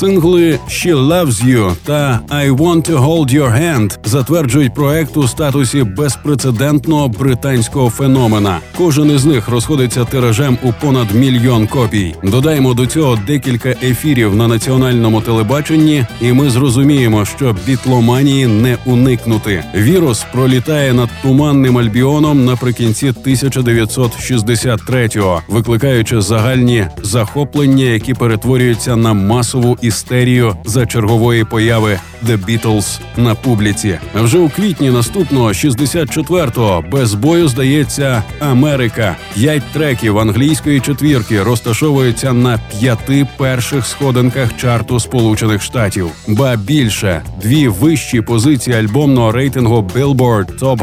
Сингли 0.00 0.58
«She 0.68 0.94
Loves 0.94 1.44
You» 1.44 1.72
та 1.84 2.20
«I 2.28 2.56
Want 2.56 2.90
to 2.90 2.98
Hold 2.98 3.34
Your 3.34 3.62
Hand» 3.62 3.98
затверджують 4.04 4.74
проект 4.74 5.16
у 5.16 5.28
статусі 5.28 5.82
безпрецедентного 5.82 7.08
британського 7.08 7.90
феномена. 7.90 8.58
Кожен 8.78 9.10
із 9.10 9.24
них 9.24 9.48
розходиться 9.48 10.04
тиражем 10.04 10.58
у 10.62 10.72
понад 10.72 11.14
мільйон 11.14 11.66
копій. 11.66 12.14
Додаємо 12.22 12.74
до 12.74 12.86
цього 12.86 13.18
декілька 13.26 13.68
ефірів 13.68 14.36
на 14.36 14.48
національному 14.48 15.20
телебаченні, 15.20 16.06
і 16.20 16.32
ми 16.32 16.50
зрозуміємо, 16.50 17.24
що 17.24 17.56
бітломанії 17.66 18.46
не 18.46 18.76
уникнути. 18.84 19.64
Вірус 19.74 20.26
пролітає 20.32 20.92
над 20.92 21.08
туманним 21.22 21.78
альбіоном 21.78 22.44
наприкінці 22.44 23.10
1963-го, 23.10 25.42
викликаючи 25.48 26.20
загальні 26.20 26.86
захоплення, 27.02 27.84
які 27.84 28.14
перетворюються 28.14 28.96
на 28.96 29.12
масову 29.12 29.76
істерію 29.90 30.56
за 30.64 30.86
чергової 30.86 31.44
появи 31.44 31.98
The 32.26 32.44
Beatles 32.44 33.00
на 33.16 33.34
публіці. 33.34 33.98
Вже 34.14 34.38
у 34.38 34.48
квітні 34.48 34.90
наступного 34.90 35.48
64-го 35.48 36.84
без 36.90 37.14
бою 37.14 37.48
здається 37.48 38.22
Америка. 38.40 39.16
П'ять 39.34 39.62
треків 39.72 40.18
англійської 40.18 40.80
четвірки 40.80 41.42
розташовуються 41.42 42.32
на 42.32 42.58
п'яти 42.70 43.26
перших 43.36 43.86
сходинках 43.86 44.56
чарту 44.56 45.00
Сполучених 45.00 45.62
Штатів. 45.62 46.10
Ба 46.28 46.56
більше 46.56 47.22
дві 47.42 47.68
вищі 47.68 48.20
позиції 48.20 48.76
альбомного 48.76 49.32
рейтингу 49.32 49.90
Billboard 49.94 50.58
Top 50.58 50.80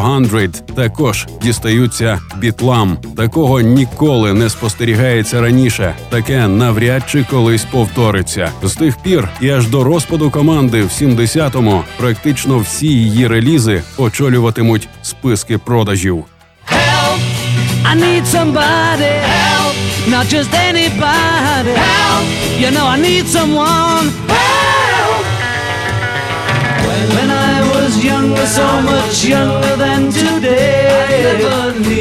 100 0.54 0.74
також 0.74 1.28
дістаються 1.43 2.20
бітлам. 2.38 2.98
Такого 3.17 3.62
ніколи 3.62 4.34
не 4.34 4.50
спостерігається 4.50 5.41
раніше. 5.41 5.96
Таке 6.10 6.48
навряд 6.48 7.04
чи 7.10 7.24
колись 7.24 7.65
повториться. 7.65 8.52
З 8.63 8.74
тих 8.74 8.96
пір 9.03 9.29
і 9.41 9.49
аж 9.49 9.67
до 9.67 9.83
розпаду 9.83 10.31
команди 10.31 10.83
в 10.83 10.88
70-му 10.88 11.83
практично 11.97 12.60
всі 12.60 12.88
її 12.88 13.27
релізи 13.27 13.83
очолюватимуть 13.97 14.88
списки 15.01 15.57
продажів. 15.57 16.25
Help! 16.71 17.19
I 17.91 17.95
need 17.95 18.25
somebody. 18.25 19.12
Help! 19.36 19.75
Not 20.13 20.25
just 20.36 20.51
anybody. 20.69 21.73
Help! 21.75 22.25
You 22.62 22.69
know 22.75 22.86
I 22.95 22.97
need 23.07 23.25
someone. 23.38 24.05
Help! 24.27 25.23
When 27.15 27.29
I 27.31 27.55
was 27.73 27.91
younger, 28.12 28.45
so 28.60 28.67
much 28.81 29.15
younger 29.36 29.75
than 29.83 30.01
today, 30.12 30.88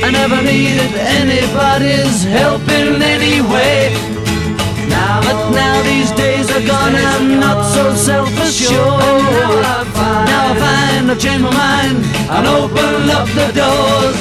I 0.07 0.11
never, 0.11 0.43
needed 0.43 0.93
anybody's 1.21 2.19
help 2.25 2.65
in 2.81 3.03
any 3.15 3.41
way. 3.53 4.26
Now, 5.17 5.23
but 5.23 5.51
now 5.51 5.83
these 5.83 6.11
days 6.11 6.51
are 6.51 6.67
gone 6.67 6.95
I'm 6.95 7.41
not 7.41 7.65
so 7.73 7.95
self-assured. 7.95 8.77
Now 10.29 10.53
I 10.53 10.55
find 10.61 11.11
I've 11.11 11.19
changed 11.19 11.43
my 11.43 11.53
mind 11.57 12.05
and 12.29 12.47
open 12.47 13.09
up 13.09 13.27
the 13.33 13.49
doors. 13.57 14.19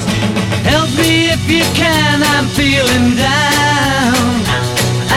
Help 0.64 0.88
me 0.96 1.36
if 1.36 1.44
you 1.52 1.68
can, 1.76 2.24
I'm 2.24 2.48
feeling 2.56 3.12
down. 3.20 4.24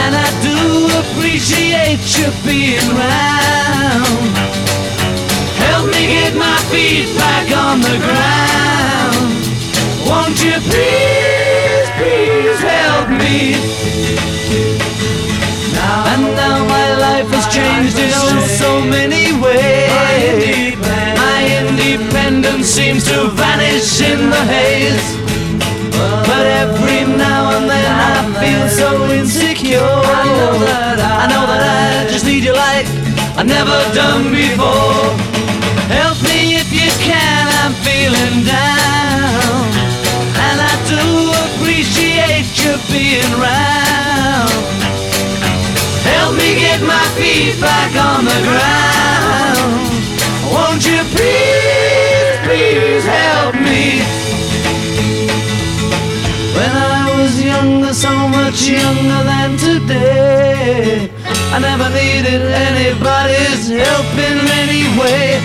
And 0.03 0.11
I 0.19 0.27
do 0.43 0.59
appreciate 0.99 2.03
you 2.19 2.27
being 2.43 2.89
round. 2.99 4.35
Help 5.63 5.85
me 5.95 6.07
get 6.11 6.35
my 6.35 6.59
feet 6.67 7.07
back 7.15 7.47
on 7.55 7.79
the 7.79 7.95
ground. 8.03 9.31
Won't 10.03 10.43
you 10.43 10.59
please, 10.59 11.87
please 11.95 12.59
help 12.67 13.07
me? 13.15 14.78
And 16.11 16.23
now 16.35 16.65
my 16.65 16.87
life 16.97 17.29
has 17.35 17.45
changed 17.53 17.97
in 17.99 18.09
oh 18.09 18.41
so 18.61 18.81
many 18.81 19.29
ways. 19.37 20.73
My 21.21 21.39
independence 21.61 22.65
seems 22.65 23.03
to 23.11 23.29
vanish 23.29 24.01
in 24.01 24.29
the 24.33 24.43
haze. 24.53 25.07
But 26.25 26.45
every 26.63 27.05
now 27.15 27.57
and 27.57 27.69
then 27.69 27.91
I 28.13 28.17
feel 28.41 28.65
so 28.81 28.89
insecure. 29.13 29.77
I 29.77 30.25
know 30.37 30.53
that 30.65 30.97
I, 30.97 31.11
I 31.23 31.25
know 31.29 31.45
that 31.51 31.61
I 31.61 32.09
just 32.09 32.25
need 32.25 32.43
you 32.43 32.53
like 32.53 32.87
I've 33.37 33.45
never 33.45 33.77
done 33.93 34.33
before. 34.33 35.13
Help 35.93 36.17
me 36.25 36.57
if 36.57 36.73
you 36.73 36.89
can, 37.05 37.45
I'm 37.61 37.73
feeling 37.85 38.43
down. 38.49 39.61
And 40.45 40.57
I 40.57 40.73
do 40.89 41.05
appreciate 41.45 42.49
you 42.65 42.73
being 42.89 43.31
round. 43.37 44.78
Help 46.29 46.41
me 46.41 46.53
get 46.59 46.79
my 46.83 47.05
feet 47.17 47.59
back 47.59 47.89
on 47.97 48.23
the 48.23 48.39
ground. 48.45 49.81
Won't 50.53 50.85
you 50.85 51.01
please, 51.09 52.37
please 52.45 53.03
help 53.03 53.55
me? 53.55 53.97
When 56.53 56.69
I 56.69 57.09
was 57.17 57.43
younger, 57.43 57.93
so 57.95 58.13
much 58.29 58.61
younger 58.69 59.23
than 59.25 59.57
today, 59.57 61.09
I 61.25 61.57
never 61.57 61.89
needed 61.97 62.43
anybody's 62.69 63.65
help 63.67 64.13
in 64.13 64.37
any 64.61 64.85
way. 65.01 65.41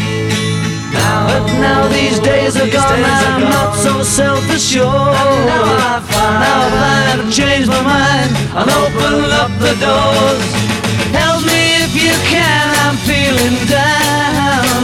But 1.29 1.47
now 1.61 1.87
these 1.89 2.19
days 2.19 2.57
are 2.57 2.69
gone, 2.69 3.05
I'm 3.05 3.43
not 3.43 3.77
so 3.77 4.03
self-assured. 4.03 4.91
Now 4.91 5.95
I 5.95 6.03
find 6.11 7.21
I've 7.23 7.33
changed 7.33 7.69
my 7.69 7.83
mind 7.83 8.31
and 8.59 8.69
open 8.83 9.31
up 9.43 9.53
the 9.63 9.75
doors. 9.79 10.43
Help 11.15 11.41
me 11.47 11.63
if 11.87 11.93
you 11.95 12.15
can, 12.27 12.67
I'm 12.85 12.97
feeling 13.07 13.59
down. 13.71 14.83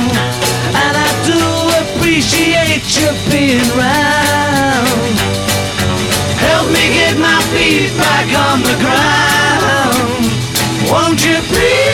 And 0.83 0.95
I 0.95 1.11
do 1.27 1.43
appreciate 1.83 2.87
you 2.95 3.11
being 3.31 3.67
round. 3.75 5.15
Help 6.47 6.67
me 6.71 6.85
get 6.95 7.19
my 7.19 7.41
feet 7.51 7.91
back 7.99 8.29
on 8.47 8.63
the 8.63 8.77
ground. 8.79 10.31
Won't 10.91 11.21
you 11.27 11.39
please, 11.51 11.90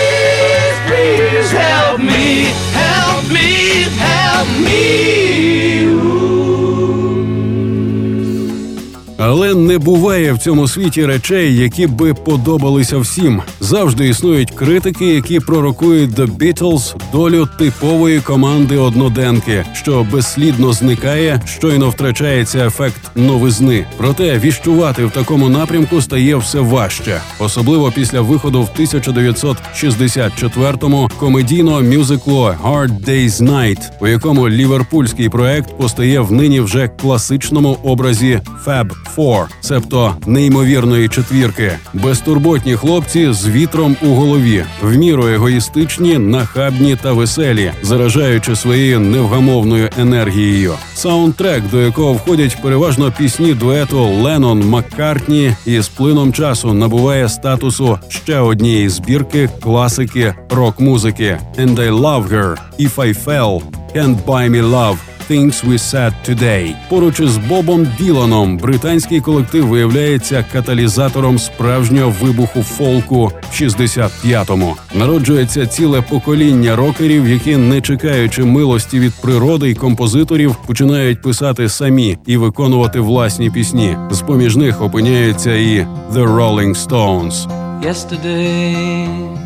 Але 9.38 9.54
не 9.54 9.78
буває 9.78 10.32
в 10.32 10.38
цьому 10.38 10.68
світі 10.68 11.06
речей, 11.06 11.56
які 11.56 11.86
би 11.86 12.14
подобалися 12.14 12.98
всім. 12.98 13.42
Завжди 13.60 14.08
існують 14.08 14.50
критики, 14.50 15.06
які 15.06 15.40
пророкують 15.40 16.10
The 16.10 16.36
Beatles 16.36 16.94
долю 17.12 17.48
типової 17.58 18.20
команди 18.20 18.78
одноденки, 18.78 19.64
що 19.72 20.06
безслідно 20.12 20.72
зникає, 20.72 21.40
щойно 21.46 21.90
втрачається 21.90 22.66
ефект 22.66 23.00
новизни. 23.14 23.86
Проте 23.96 24.38
віщувати 24.38 25.04
в 25.04 25.10
такому 25.10 25.48
напрямку 25.48 26.02
стає 26.02 26.36
все 26.36 26.60
важче, 26.60 27.20
особливо 27.38 27.92
після 27.92 28.20
виходу 28.20 28.62
в 28.62 28.70
1964-му 28.80 31.10
комедійного 31.18 31.82
мюзиклу 31.82 32.54
«Hard 32.64 33.04
Day's 33.08 33.42
Night», 33.42 33.80
у 34.00 34.06
якому 34.06 34.48
ліверпульський 34.48 35.28
проект 35.28 35.78
постає 35.78 36.20
в 36.20 36.32
нині 36.32 36.60
вже 36.60 36.88
класичному 36.88 37.78
образі 37.82 38.40
Fab 38.66 38.90
Four, 39.16 39.25
себто 39.60 40.14
неймовірної 40.26 41.08
четвірки, 41.08 41.72
безтурботні 41.94 42.76
хлопці 42.76 43.32
з 43.32 43.48
вітром 43.48 43.96
у 44.02 44.06
голові, 44.06 44.64
в 44.82 44.96
міру 44.96 45.28
егоїстичні, 45.28 46.18
нахабні 46.18 46.96
та 47.02 47.12
веселі, 47.12 47.72
заражаючи 47.82 48.56
своєю 48.56 49.00
невгамовною 49.00 49.90
енергією. 49.98 50.74
Саундтрек, 50.94 51.62
до 51.70 51.80
якого 51.80 52.12
входять 52.12 52.62
переважно 52.62 53.12
пісні 53.18 53.54
дуету 53.54 54.04
Леннон 54.04 54.68
Маккартні, 54.68 55.52
і 55.66 55.80
з 55.80 55.88
плином 55.88 56.32
часу 56.32 56.72
набуває 56.74 57.28
статусу 57.28 57.98
ще 58.08 58.38
однієї 58.38 58.88
збірки 58.88 59.50
класики 59.62 60.34
рок-музики. 60.50 61.38
«And 61.58 61.74
I 61.74 62.00
Love 62.00 62.28
Her», 62.28 62.56
«If 62.80 62.94
I 62.96 63.24
Fell», 63.24 63.62
«Can't 63.94 64.24
Buy 64.24 64.50
Me 64.50 64.62
Love», 64.62 64.96
Things 65.30 65.64
We 65.64 65.78
Said 65.78 66.12
Today. 66.28 66.74
Поруч 66.88 67.20
із 67.20 67.36
Бобом 67.36 67.86
Діланом 67.98 68.56
британський 68.58 69.20
колектив 69.20 69.66
виявляється 69.66 70.44
каталізатором 70.52 71.38
справжнього 71.38 72.14
вибуху 72.20 72.62
фолку 72.62 73.32
в 73.50 73.54
65-му. 73.62 74.76
Народжується 74.94 75.66
ціле 75.66 76.02
покоління 76.02 76.76
рокерів, 76.76 77.28
які, 77.28 77.56
не 77.56 77.80
чекаючи 77.80 78.44
милості 78.44 78.98
від 78.98 79.14
природи 79.22 79.70
й 79.70 79.74
композиторів, 79.74 80.56
починають 80.66 81.22
писати 81.22 81.68
самі 81.68 82.18
і 82.26 82.36
виконувати 82.36 83.00
власні 83.00 83.50
пісні. 83.50 83.96
З 84.10 84.20
поміж 84.20 84.56
них 84.56 84.82
опиняються 84.82 85.54
і 85.54 85.86
The 86.12 86.36
Rolling 86.36 86.86
Stones. 86.88 87.46
yesterday. 87.82 89.36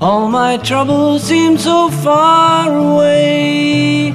All 0.00 0.28
my 0.28 0.56
troubles 0.68 1.22
seem 1.24 1.58
so 1.58 1.90
far 2.04 2.66
away. 2.86 4.14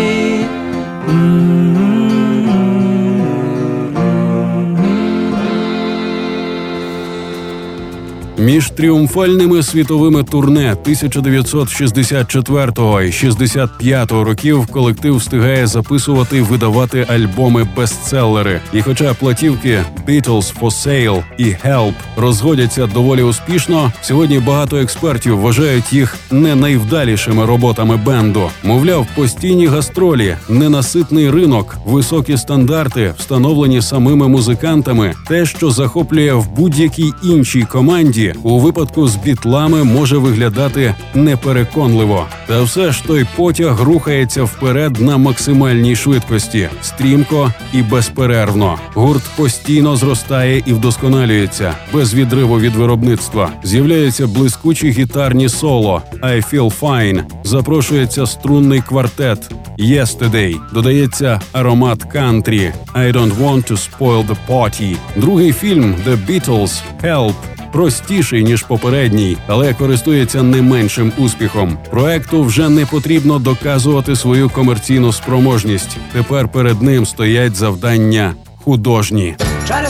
Між 8.41 8.69
тріумфальними 8.69 9.63
світовими 9.63 10.23
турне 10.23 10.71
1964 10.71 13.07
і 13.07 13.11
65 13.11 14.11
років 14.11 14.67
колектив 14.67 15.15
встигає 15.15 15.67
записувати 15.67 16.41
видавати 16.41 17.05
альбоми 17.09 17.67
бестселери. 17.77 18.61
І 18.73 18.81
хоча 18.81 19.13
платівки 19.13 19.83
Beatles 20.07 20.59
for 20.59 20.69
Sale 20.69 21.23
і 21.37 21.45
Help 21.45 21.93
розгодяться 22.17 22.87
доволі 22.87 23.23
успішно, 23.23 23.91
сьогодні 24.01 24.39
багато 24.39 24.77
експертів 24.77 25.39
вважають 25.39 25.93
їх 25.93 26.15
не 26.31 26.55
найвдалішими 26.55 27.45
роботами 27.45 27.97
бенду. 27.97 28.49
Мовляв, 28.63 29.07
постійні 29.15 29.67
гастролі, 29.67 30.35
ненаситний 30.49 31.29
ринок, 31.29 31.77
високі 31.85 32.37
стандарти, 32.37 33.13
встановлені 33.17 33.81
самими 33.81 34.27
музикантами, 34.27 35.13
те, 35.27 35.45
що 35.45 35.71
захоплює 35.71 36.33
в 36.33 36.51
будь-якій 36.51 37.13
іншій 37.23 37.63
команді, 37.63 38.30
у 38.43 38.59
випадку 38.59 39.07
з 39.07 39.15
бітлами 39.15 39.83
може 39.83 40.17
виглядати 40.17 40.95
непереконливо. 41.13 42.25
Та 42.47 42.61
все 42.61 42.91
ж 42.91 43.03
той 43.03 43.25
потяг 43.35 43.81
рухається 43.81 44.43
вперед 44.43 45.01
на 45.01 45.17
максимальній 45.17 45.95
швидкості, 45.95 46.69
стрімко 46.81 47.53
і 47.73 47.81
безперервно. 47.81 48.77
Гурт 48.93 49.23
постійно 49.35 49.95
зростає 49.95 50.63
і 50.65 50.73
вдосконалюється 50.73 51.75
без 51.93 52.13
відриву 52.13 52.59
від 52.59 52.75
виробництва. 52.75 53.49
З'являються 53.63 54.27
блискучі 54.27 54.89
гітарні 54.89 55.49
соло. 55.49 56.01
«I 56.21 56.53
feel 56.53 56.79
fine», 56.79 57.23
запрошується 57.43 58.25
струнний 58.25 58.81
квартет. 58.81 59.51
«Yesterday», 59.79 60.55
додається 60.73 61.41
аромат 61.51 62.03
кантрі. 62.03 62.71
«I 62.95 63.13
don't 63.13 63.35
want 63.37 63.71
to 63.71 63.89
spoil 63.89 64.27
the 64.27 64.35
party». 64.49 64.95
Другий 65.15 65.53
фільм 65.53 65.95
«The 66.07 66.17
Beatles» 66.27 66.81
«Help» 67.03 67.33
простіший 67.71 68.43
ніж 68.43 68.63
попередній, 68.63 69.37
але 69.47 69.73
користується 69.73 70.43
не 70.43 70.61
меншим 70.61 71.11
успіхом. 71.17 71.77
Проекту 71.91 72.43
вже 72.43 72.69
не 72.69 72.85
потрібно 72.85 73.39
доказувати 73.39 74.15
свою 74.15 74.49
комерційну 74.49 75.13
спроможність. 75.13 75.97
Тепер 76.13 76.47
перед 76.47 76.81
ним 76.81 77.05
стоять 77.05 77.55
завдання 77.55 78.33
художні. 78.63 79.35
I 79.71 79.87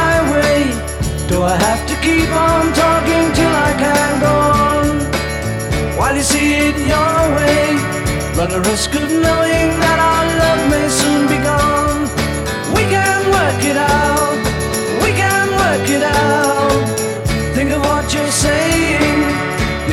I 0.00 0.20
run 8.36 8.50
the 8.50 8.60
risk 8.62 8.94
of 8.94 9.08
knowing 9.10 9.68
that 9.80 9.98
our 10.00 10.09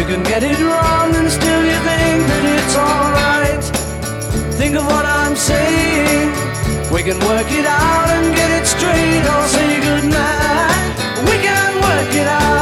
can 0.07 0.23
get 0.23 0.41
it 0.41 0.57
wrong 0.59 1.13
and 1.15 1.29
still 1.29 1.63
you 1.65 1.77
think 1.83 2.19
that 2.31 2.43
it's 2.55 2.75
alright. 2.77 3.63
Think 4.55 4.75
of 4.77 4.85
what 4.85 5.05
I'm 5.05 5.35
saying. 5.35 6.31
We 6.93 7.03
can 7.03 7.19
work 7.27 7.51
it 7.51 7.65
out 7.65 8.07
and 8.15 8.33
get 8.33 8.49
it 8.57 8.65
straight 8.65 9.25
or 9.33 9.43
say 9.47 9.81
goodnight. 9.81 10.95
We 11.27 11.35
can 11.43 11.75
work 11.83 12.15
it 12.15 12.27
out. 12.27 12.56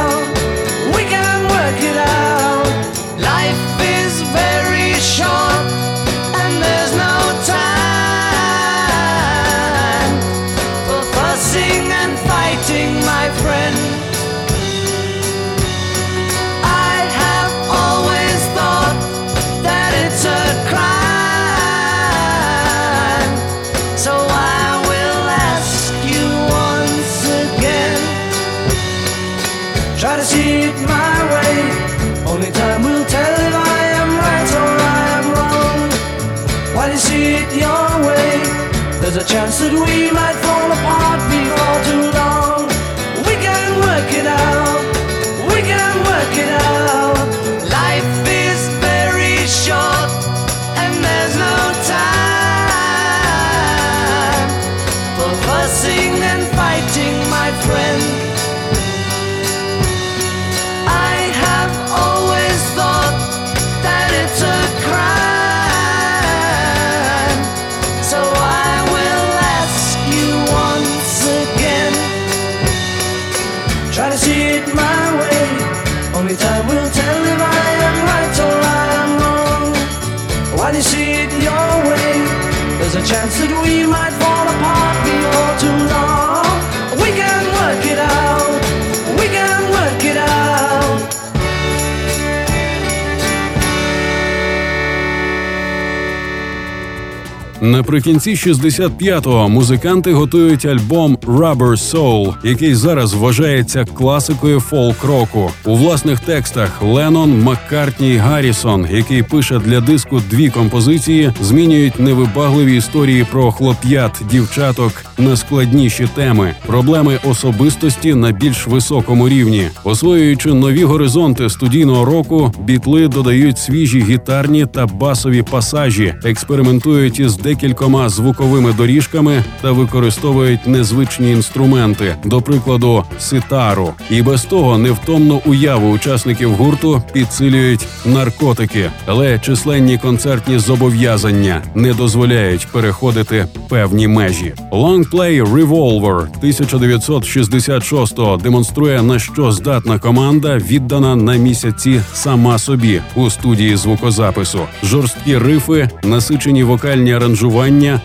Наприкінці 97.66 98.34
65-го 98.34 99.48
музиканти 99.48 100.12
готують 100.12 100.66
альбом 100.66 101.16
Rubber 101.16 101.92
Soul, 101.92 102.34
який 102.44 102.74
зараз 102.74 103.14
вважається 103.14 103.84
класикою 103.84 104.60
фолк-року. 104.60 105.50
У 105.64 105.76
власних 105.76 106.20
текстах 106.20 106.82
Леннон, 106.82 107.42
Маккартні 107.42 108.14
і 108.14 108.16
Гаррісон, 108.16 108.86
який 108.90 109.22
пише 109.22 109.58
для 109.58 109.80
диску 109.80 110.22
дві 110.30 110.50
композиції, 110.50 111.32
змінюють 111.40 112.00
невибагливі 112.00 112.76
історії 112.76 113.26
про 113.32 113.52
хлоп'ят, 113.52 114.22
дівчаток 114.30 114.92
на 115.18 115.36
складніші 115.36 116.08
теми, 116.14 116.54
проблеми 116.66 117.18
особистості 117.24 118.14
на 118.14 118.32
більш 118.32 118.66
високому 118.66 119.28
рівні, 119.28 119.68
освоюючи 119.84 120.54
нові 120.54 120.84
горизонти 120.84 121.50
студійного 121.50 122.04
року, 122.04 122.52
бітли 122.64 123.08
додають 123.08 123.58
свіжі 123.58 124.00
гітарні 124.00 124.66
та 124.66 124.86
басові 124.86 125.42
пасажі, 125.42 126.14
експериментують 126.24 127.20
із 127.20 127.36
декількома 127.56 128.08
звуковими 128.08 128.72
доріжками 128.72 129.44
та 129.60 129.72
використовують 129.72 130.66
незвичні 130.66 131.32
інструменти, 131.32 132.16
до 132.24 132.40
прикладу, 132.40 133.04
ситару. 133.18 133.92
І 134.10 134.22
без 134.22 134.44
того 134.44 134.78
невтомну 134.78 135.42
уяву 135.46 135.90
учасників 135.90 136.52
гурту 136.52 137.02
підсилюють 137.12 137.86
наркотики, 138.06 138.90
але 139.06 139.38
численні 139.38 139.98
концертні 139.98 140.58
зобов'язання 140.58 141.62
не 141.74 141.94
дозволяють 141.94 142.66
переходити 142.72 143.46
певні 143.68 144.08
межі. 144.08 144.54
Longplay 144.72 145.52
Revolver 145.52 146.26
1966-го 146.42 148.36
демонструє 148.36 149.02
на 149.02 149.18
що 149.18 149.52
здатна 149.52 149.98
команда, 149.98 150.56
віддана 150.56 151.16
на 151.16 151.36
місяці 151.36 152.00
сама 152.12 152.58
собі 152.58 153.00
у 153.14 153.30
студії 153.30 153.76
звукозапису. 153.76 154.60
Жорсткі 154.82 155.38
рифи, 155.38 155.90
насичені 156.02 156.62
вокальні 156.64 157.12
аранжування, 157.12 157.45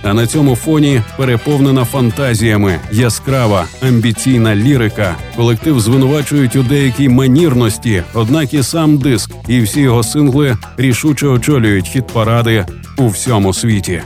а 0.04 0.14
на 0.14 0.28
цьому 0.28 0.56
фоні 0.56 1.02
переповнена 1.18 1.86
фантазіями, 1.86 2.80
яскрава 2.92 3.66
амбіційна 3.88 4.56
лірика. 4.56 5.16
Колектив 5.36 5.80
звинувачують 5.80 6.56
у 6.56 6.64
деякій 6.64 7.10
манірності, 7.10 8.04
однак 8.14 8.54
і 8.54 8.64
сам 8.64 8.98
диск, 8.98 9.32
і 9.48 9.62
всі 9.62 9.82
його 9.82 10.04
сингли 10.04 10.58
рішуче 10.78 11.28
очолюють 11.28 11.88
хіт 11.88 12.08
паради 12.08 12.66
у 12.98 13.08
всьому 13.08 13.54
світі. 13.54 14.02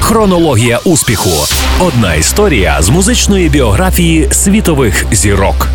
Хронологія 0.00 0.78
успіху. 0.84 1.30
Одна 1.80 2.14
історія 2.14 2.82
з 2.82 2.88
музичної 2.88 3.48
біографії 3.48 4.28
світових 4.32 5.06
зірок. 5.12 5.68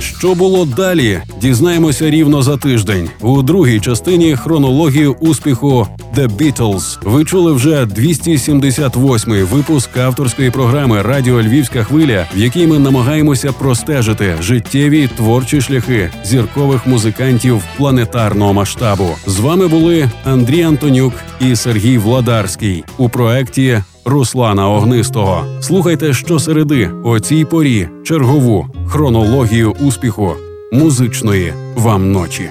Що 0.00 0.34
було 0.34 0.64
далі? 0.64 1.20
Дізнаємося 1.40 2.10
рівно 2.10 2.42
за 2.42 2.56
тиждень. 2.56 3.10
У 3.20 3.42
другій 3.42 3.80
частині 3.80 4.36
хронологію 4.36 5.16
успіху 5.20 5.86
The 6.18 6.28
Beatles. 6.28 6.98
Ви 7.02 7.24
чули 7.24 7.52
вже 7.52 7.84
278-й 7.84 9.42
випуск 9.42 9.96
авторської 9.96 10.50
програми 10.50 11.02
Радіо 11.02 11.42
Львівська 11.42 11.84
хвиля, 11.84 12.26
в 12.36 12.38
якій 12.38 12.66
ми 12.66 12.78
намагаємося 12.78 13.52
простежити 13.52 14.34
життєві 14.40 15.08
творчі 15.16 15.60
шляхи 15.60 16.10
зіркових 16.24 16.86
музикантів 16.86 17.62
планетарного 17.76 18.52
масштабу. 18.52 19.08
З 19.26 19.40
вами 19.40 19.68
були 19.68 20.10
Андрій 20.24 20.62
Антонюк 20.62 21.12
і 21.40 21.56
Сергій 21.56 21.98
Владарський 21.98 22.84
у 22.96 23.08
проекті 23.08 23.82
Руслана 24.04 24.70
Огнистого. 24.70 25.44
Слухайте 25.60 26.14
щосереди 26.14 26.90
о 27.04 27.20
цій 27.20 27.44
порі 27.44 27.88
чергову 28.04 28.66
хронологію 28.88 29.76
успіху 29.80 30.34
музичної 30.72 31.52
вам 31.76 32.12
ночі. 32.12 32.50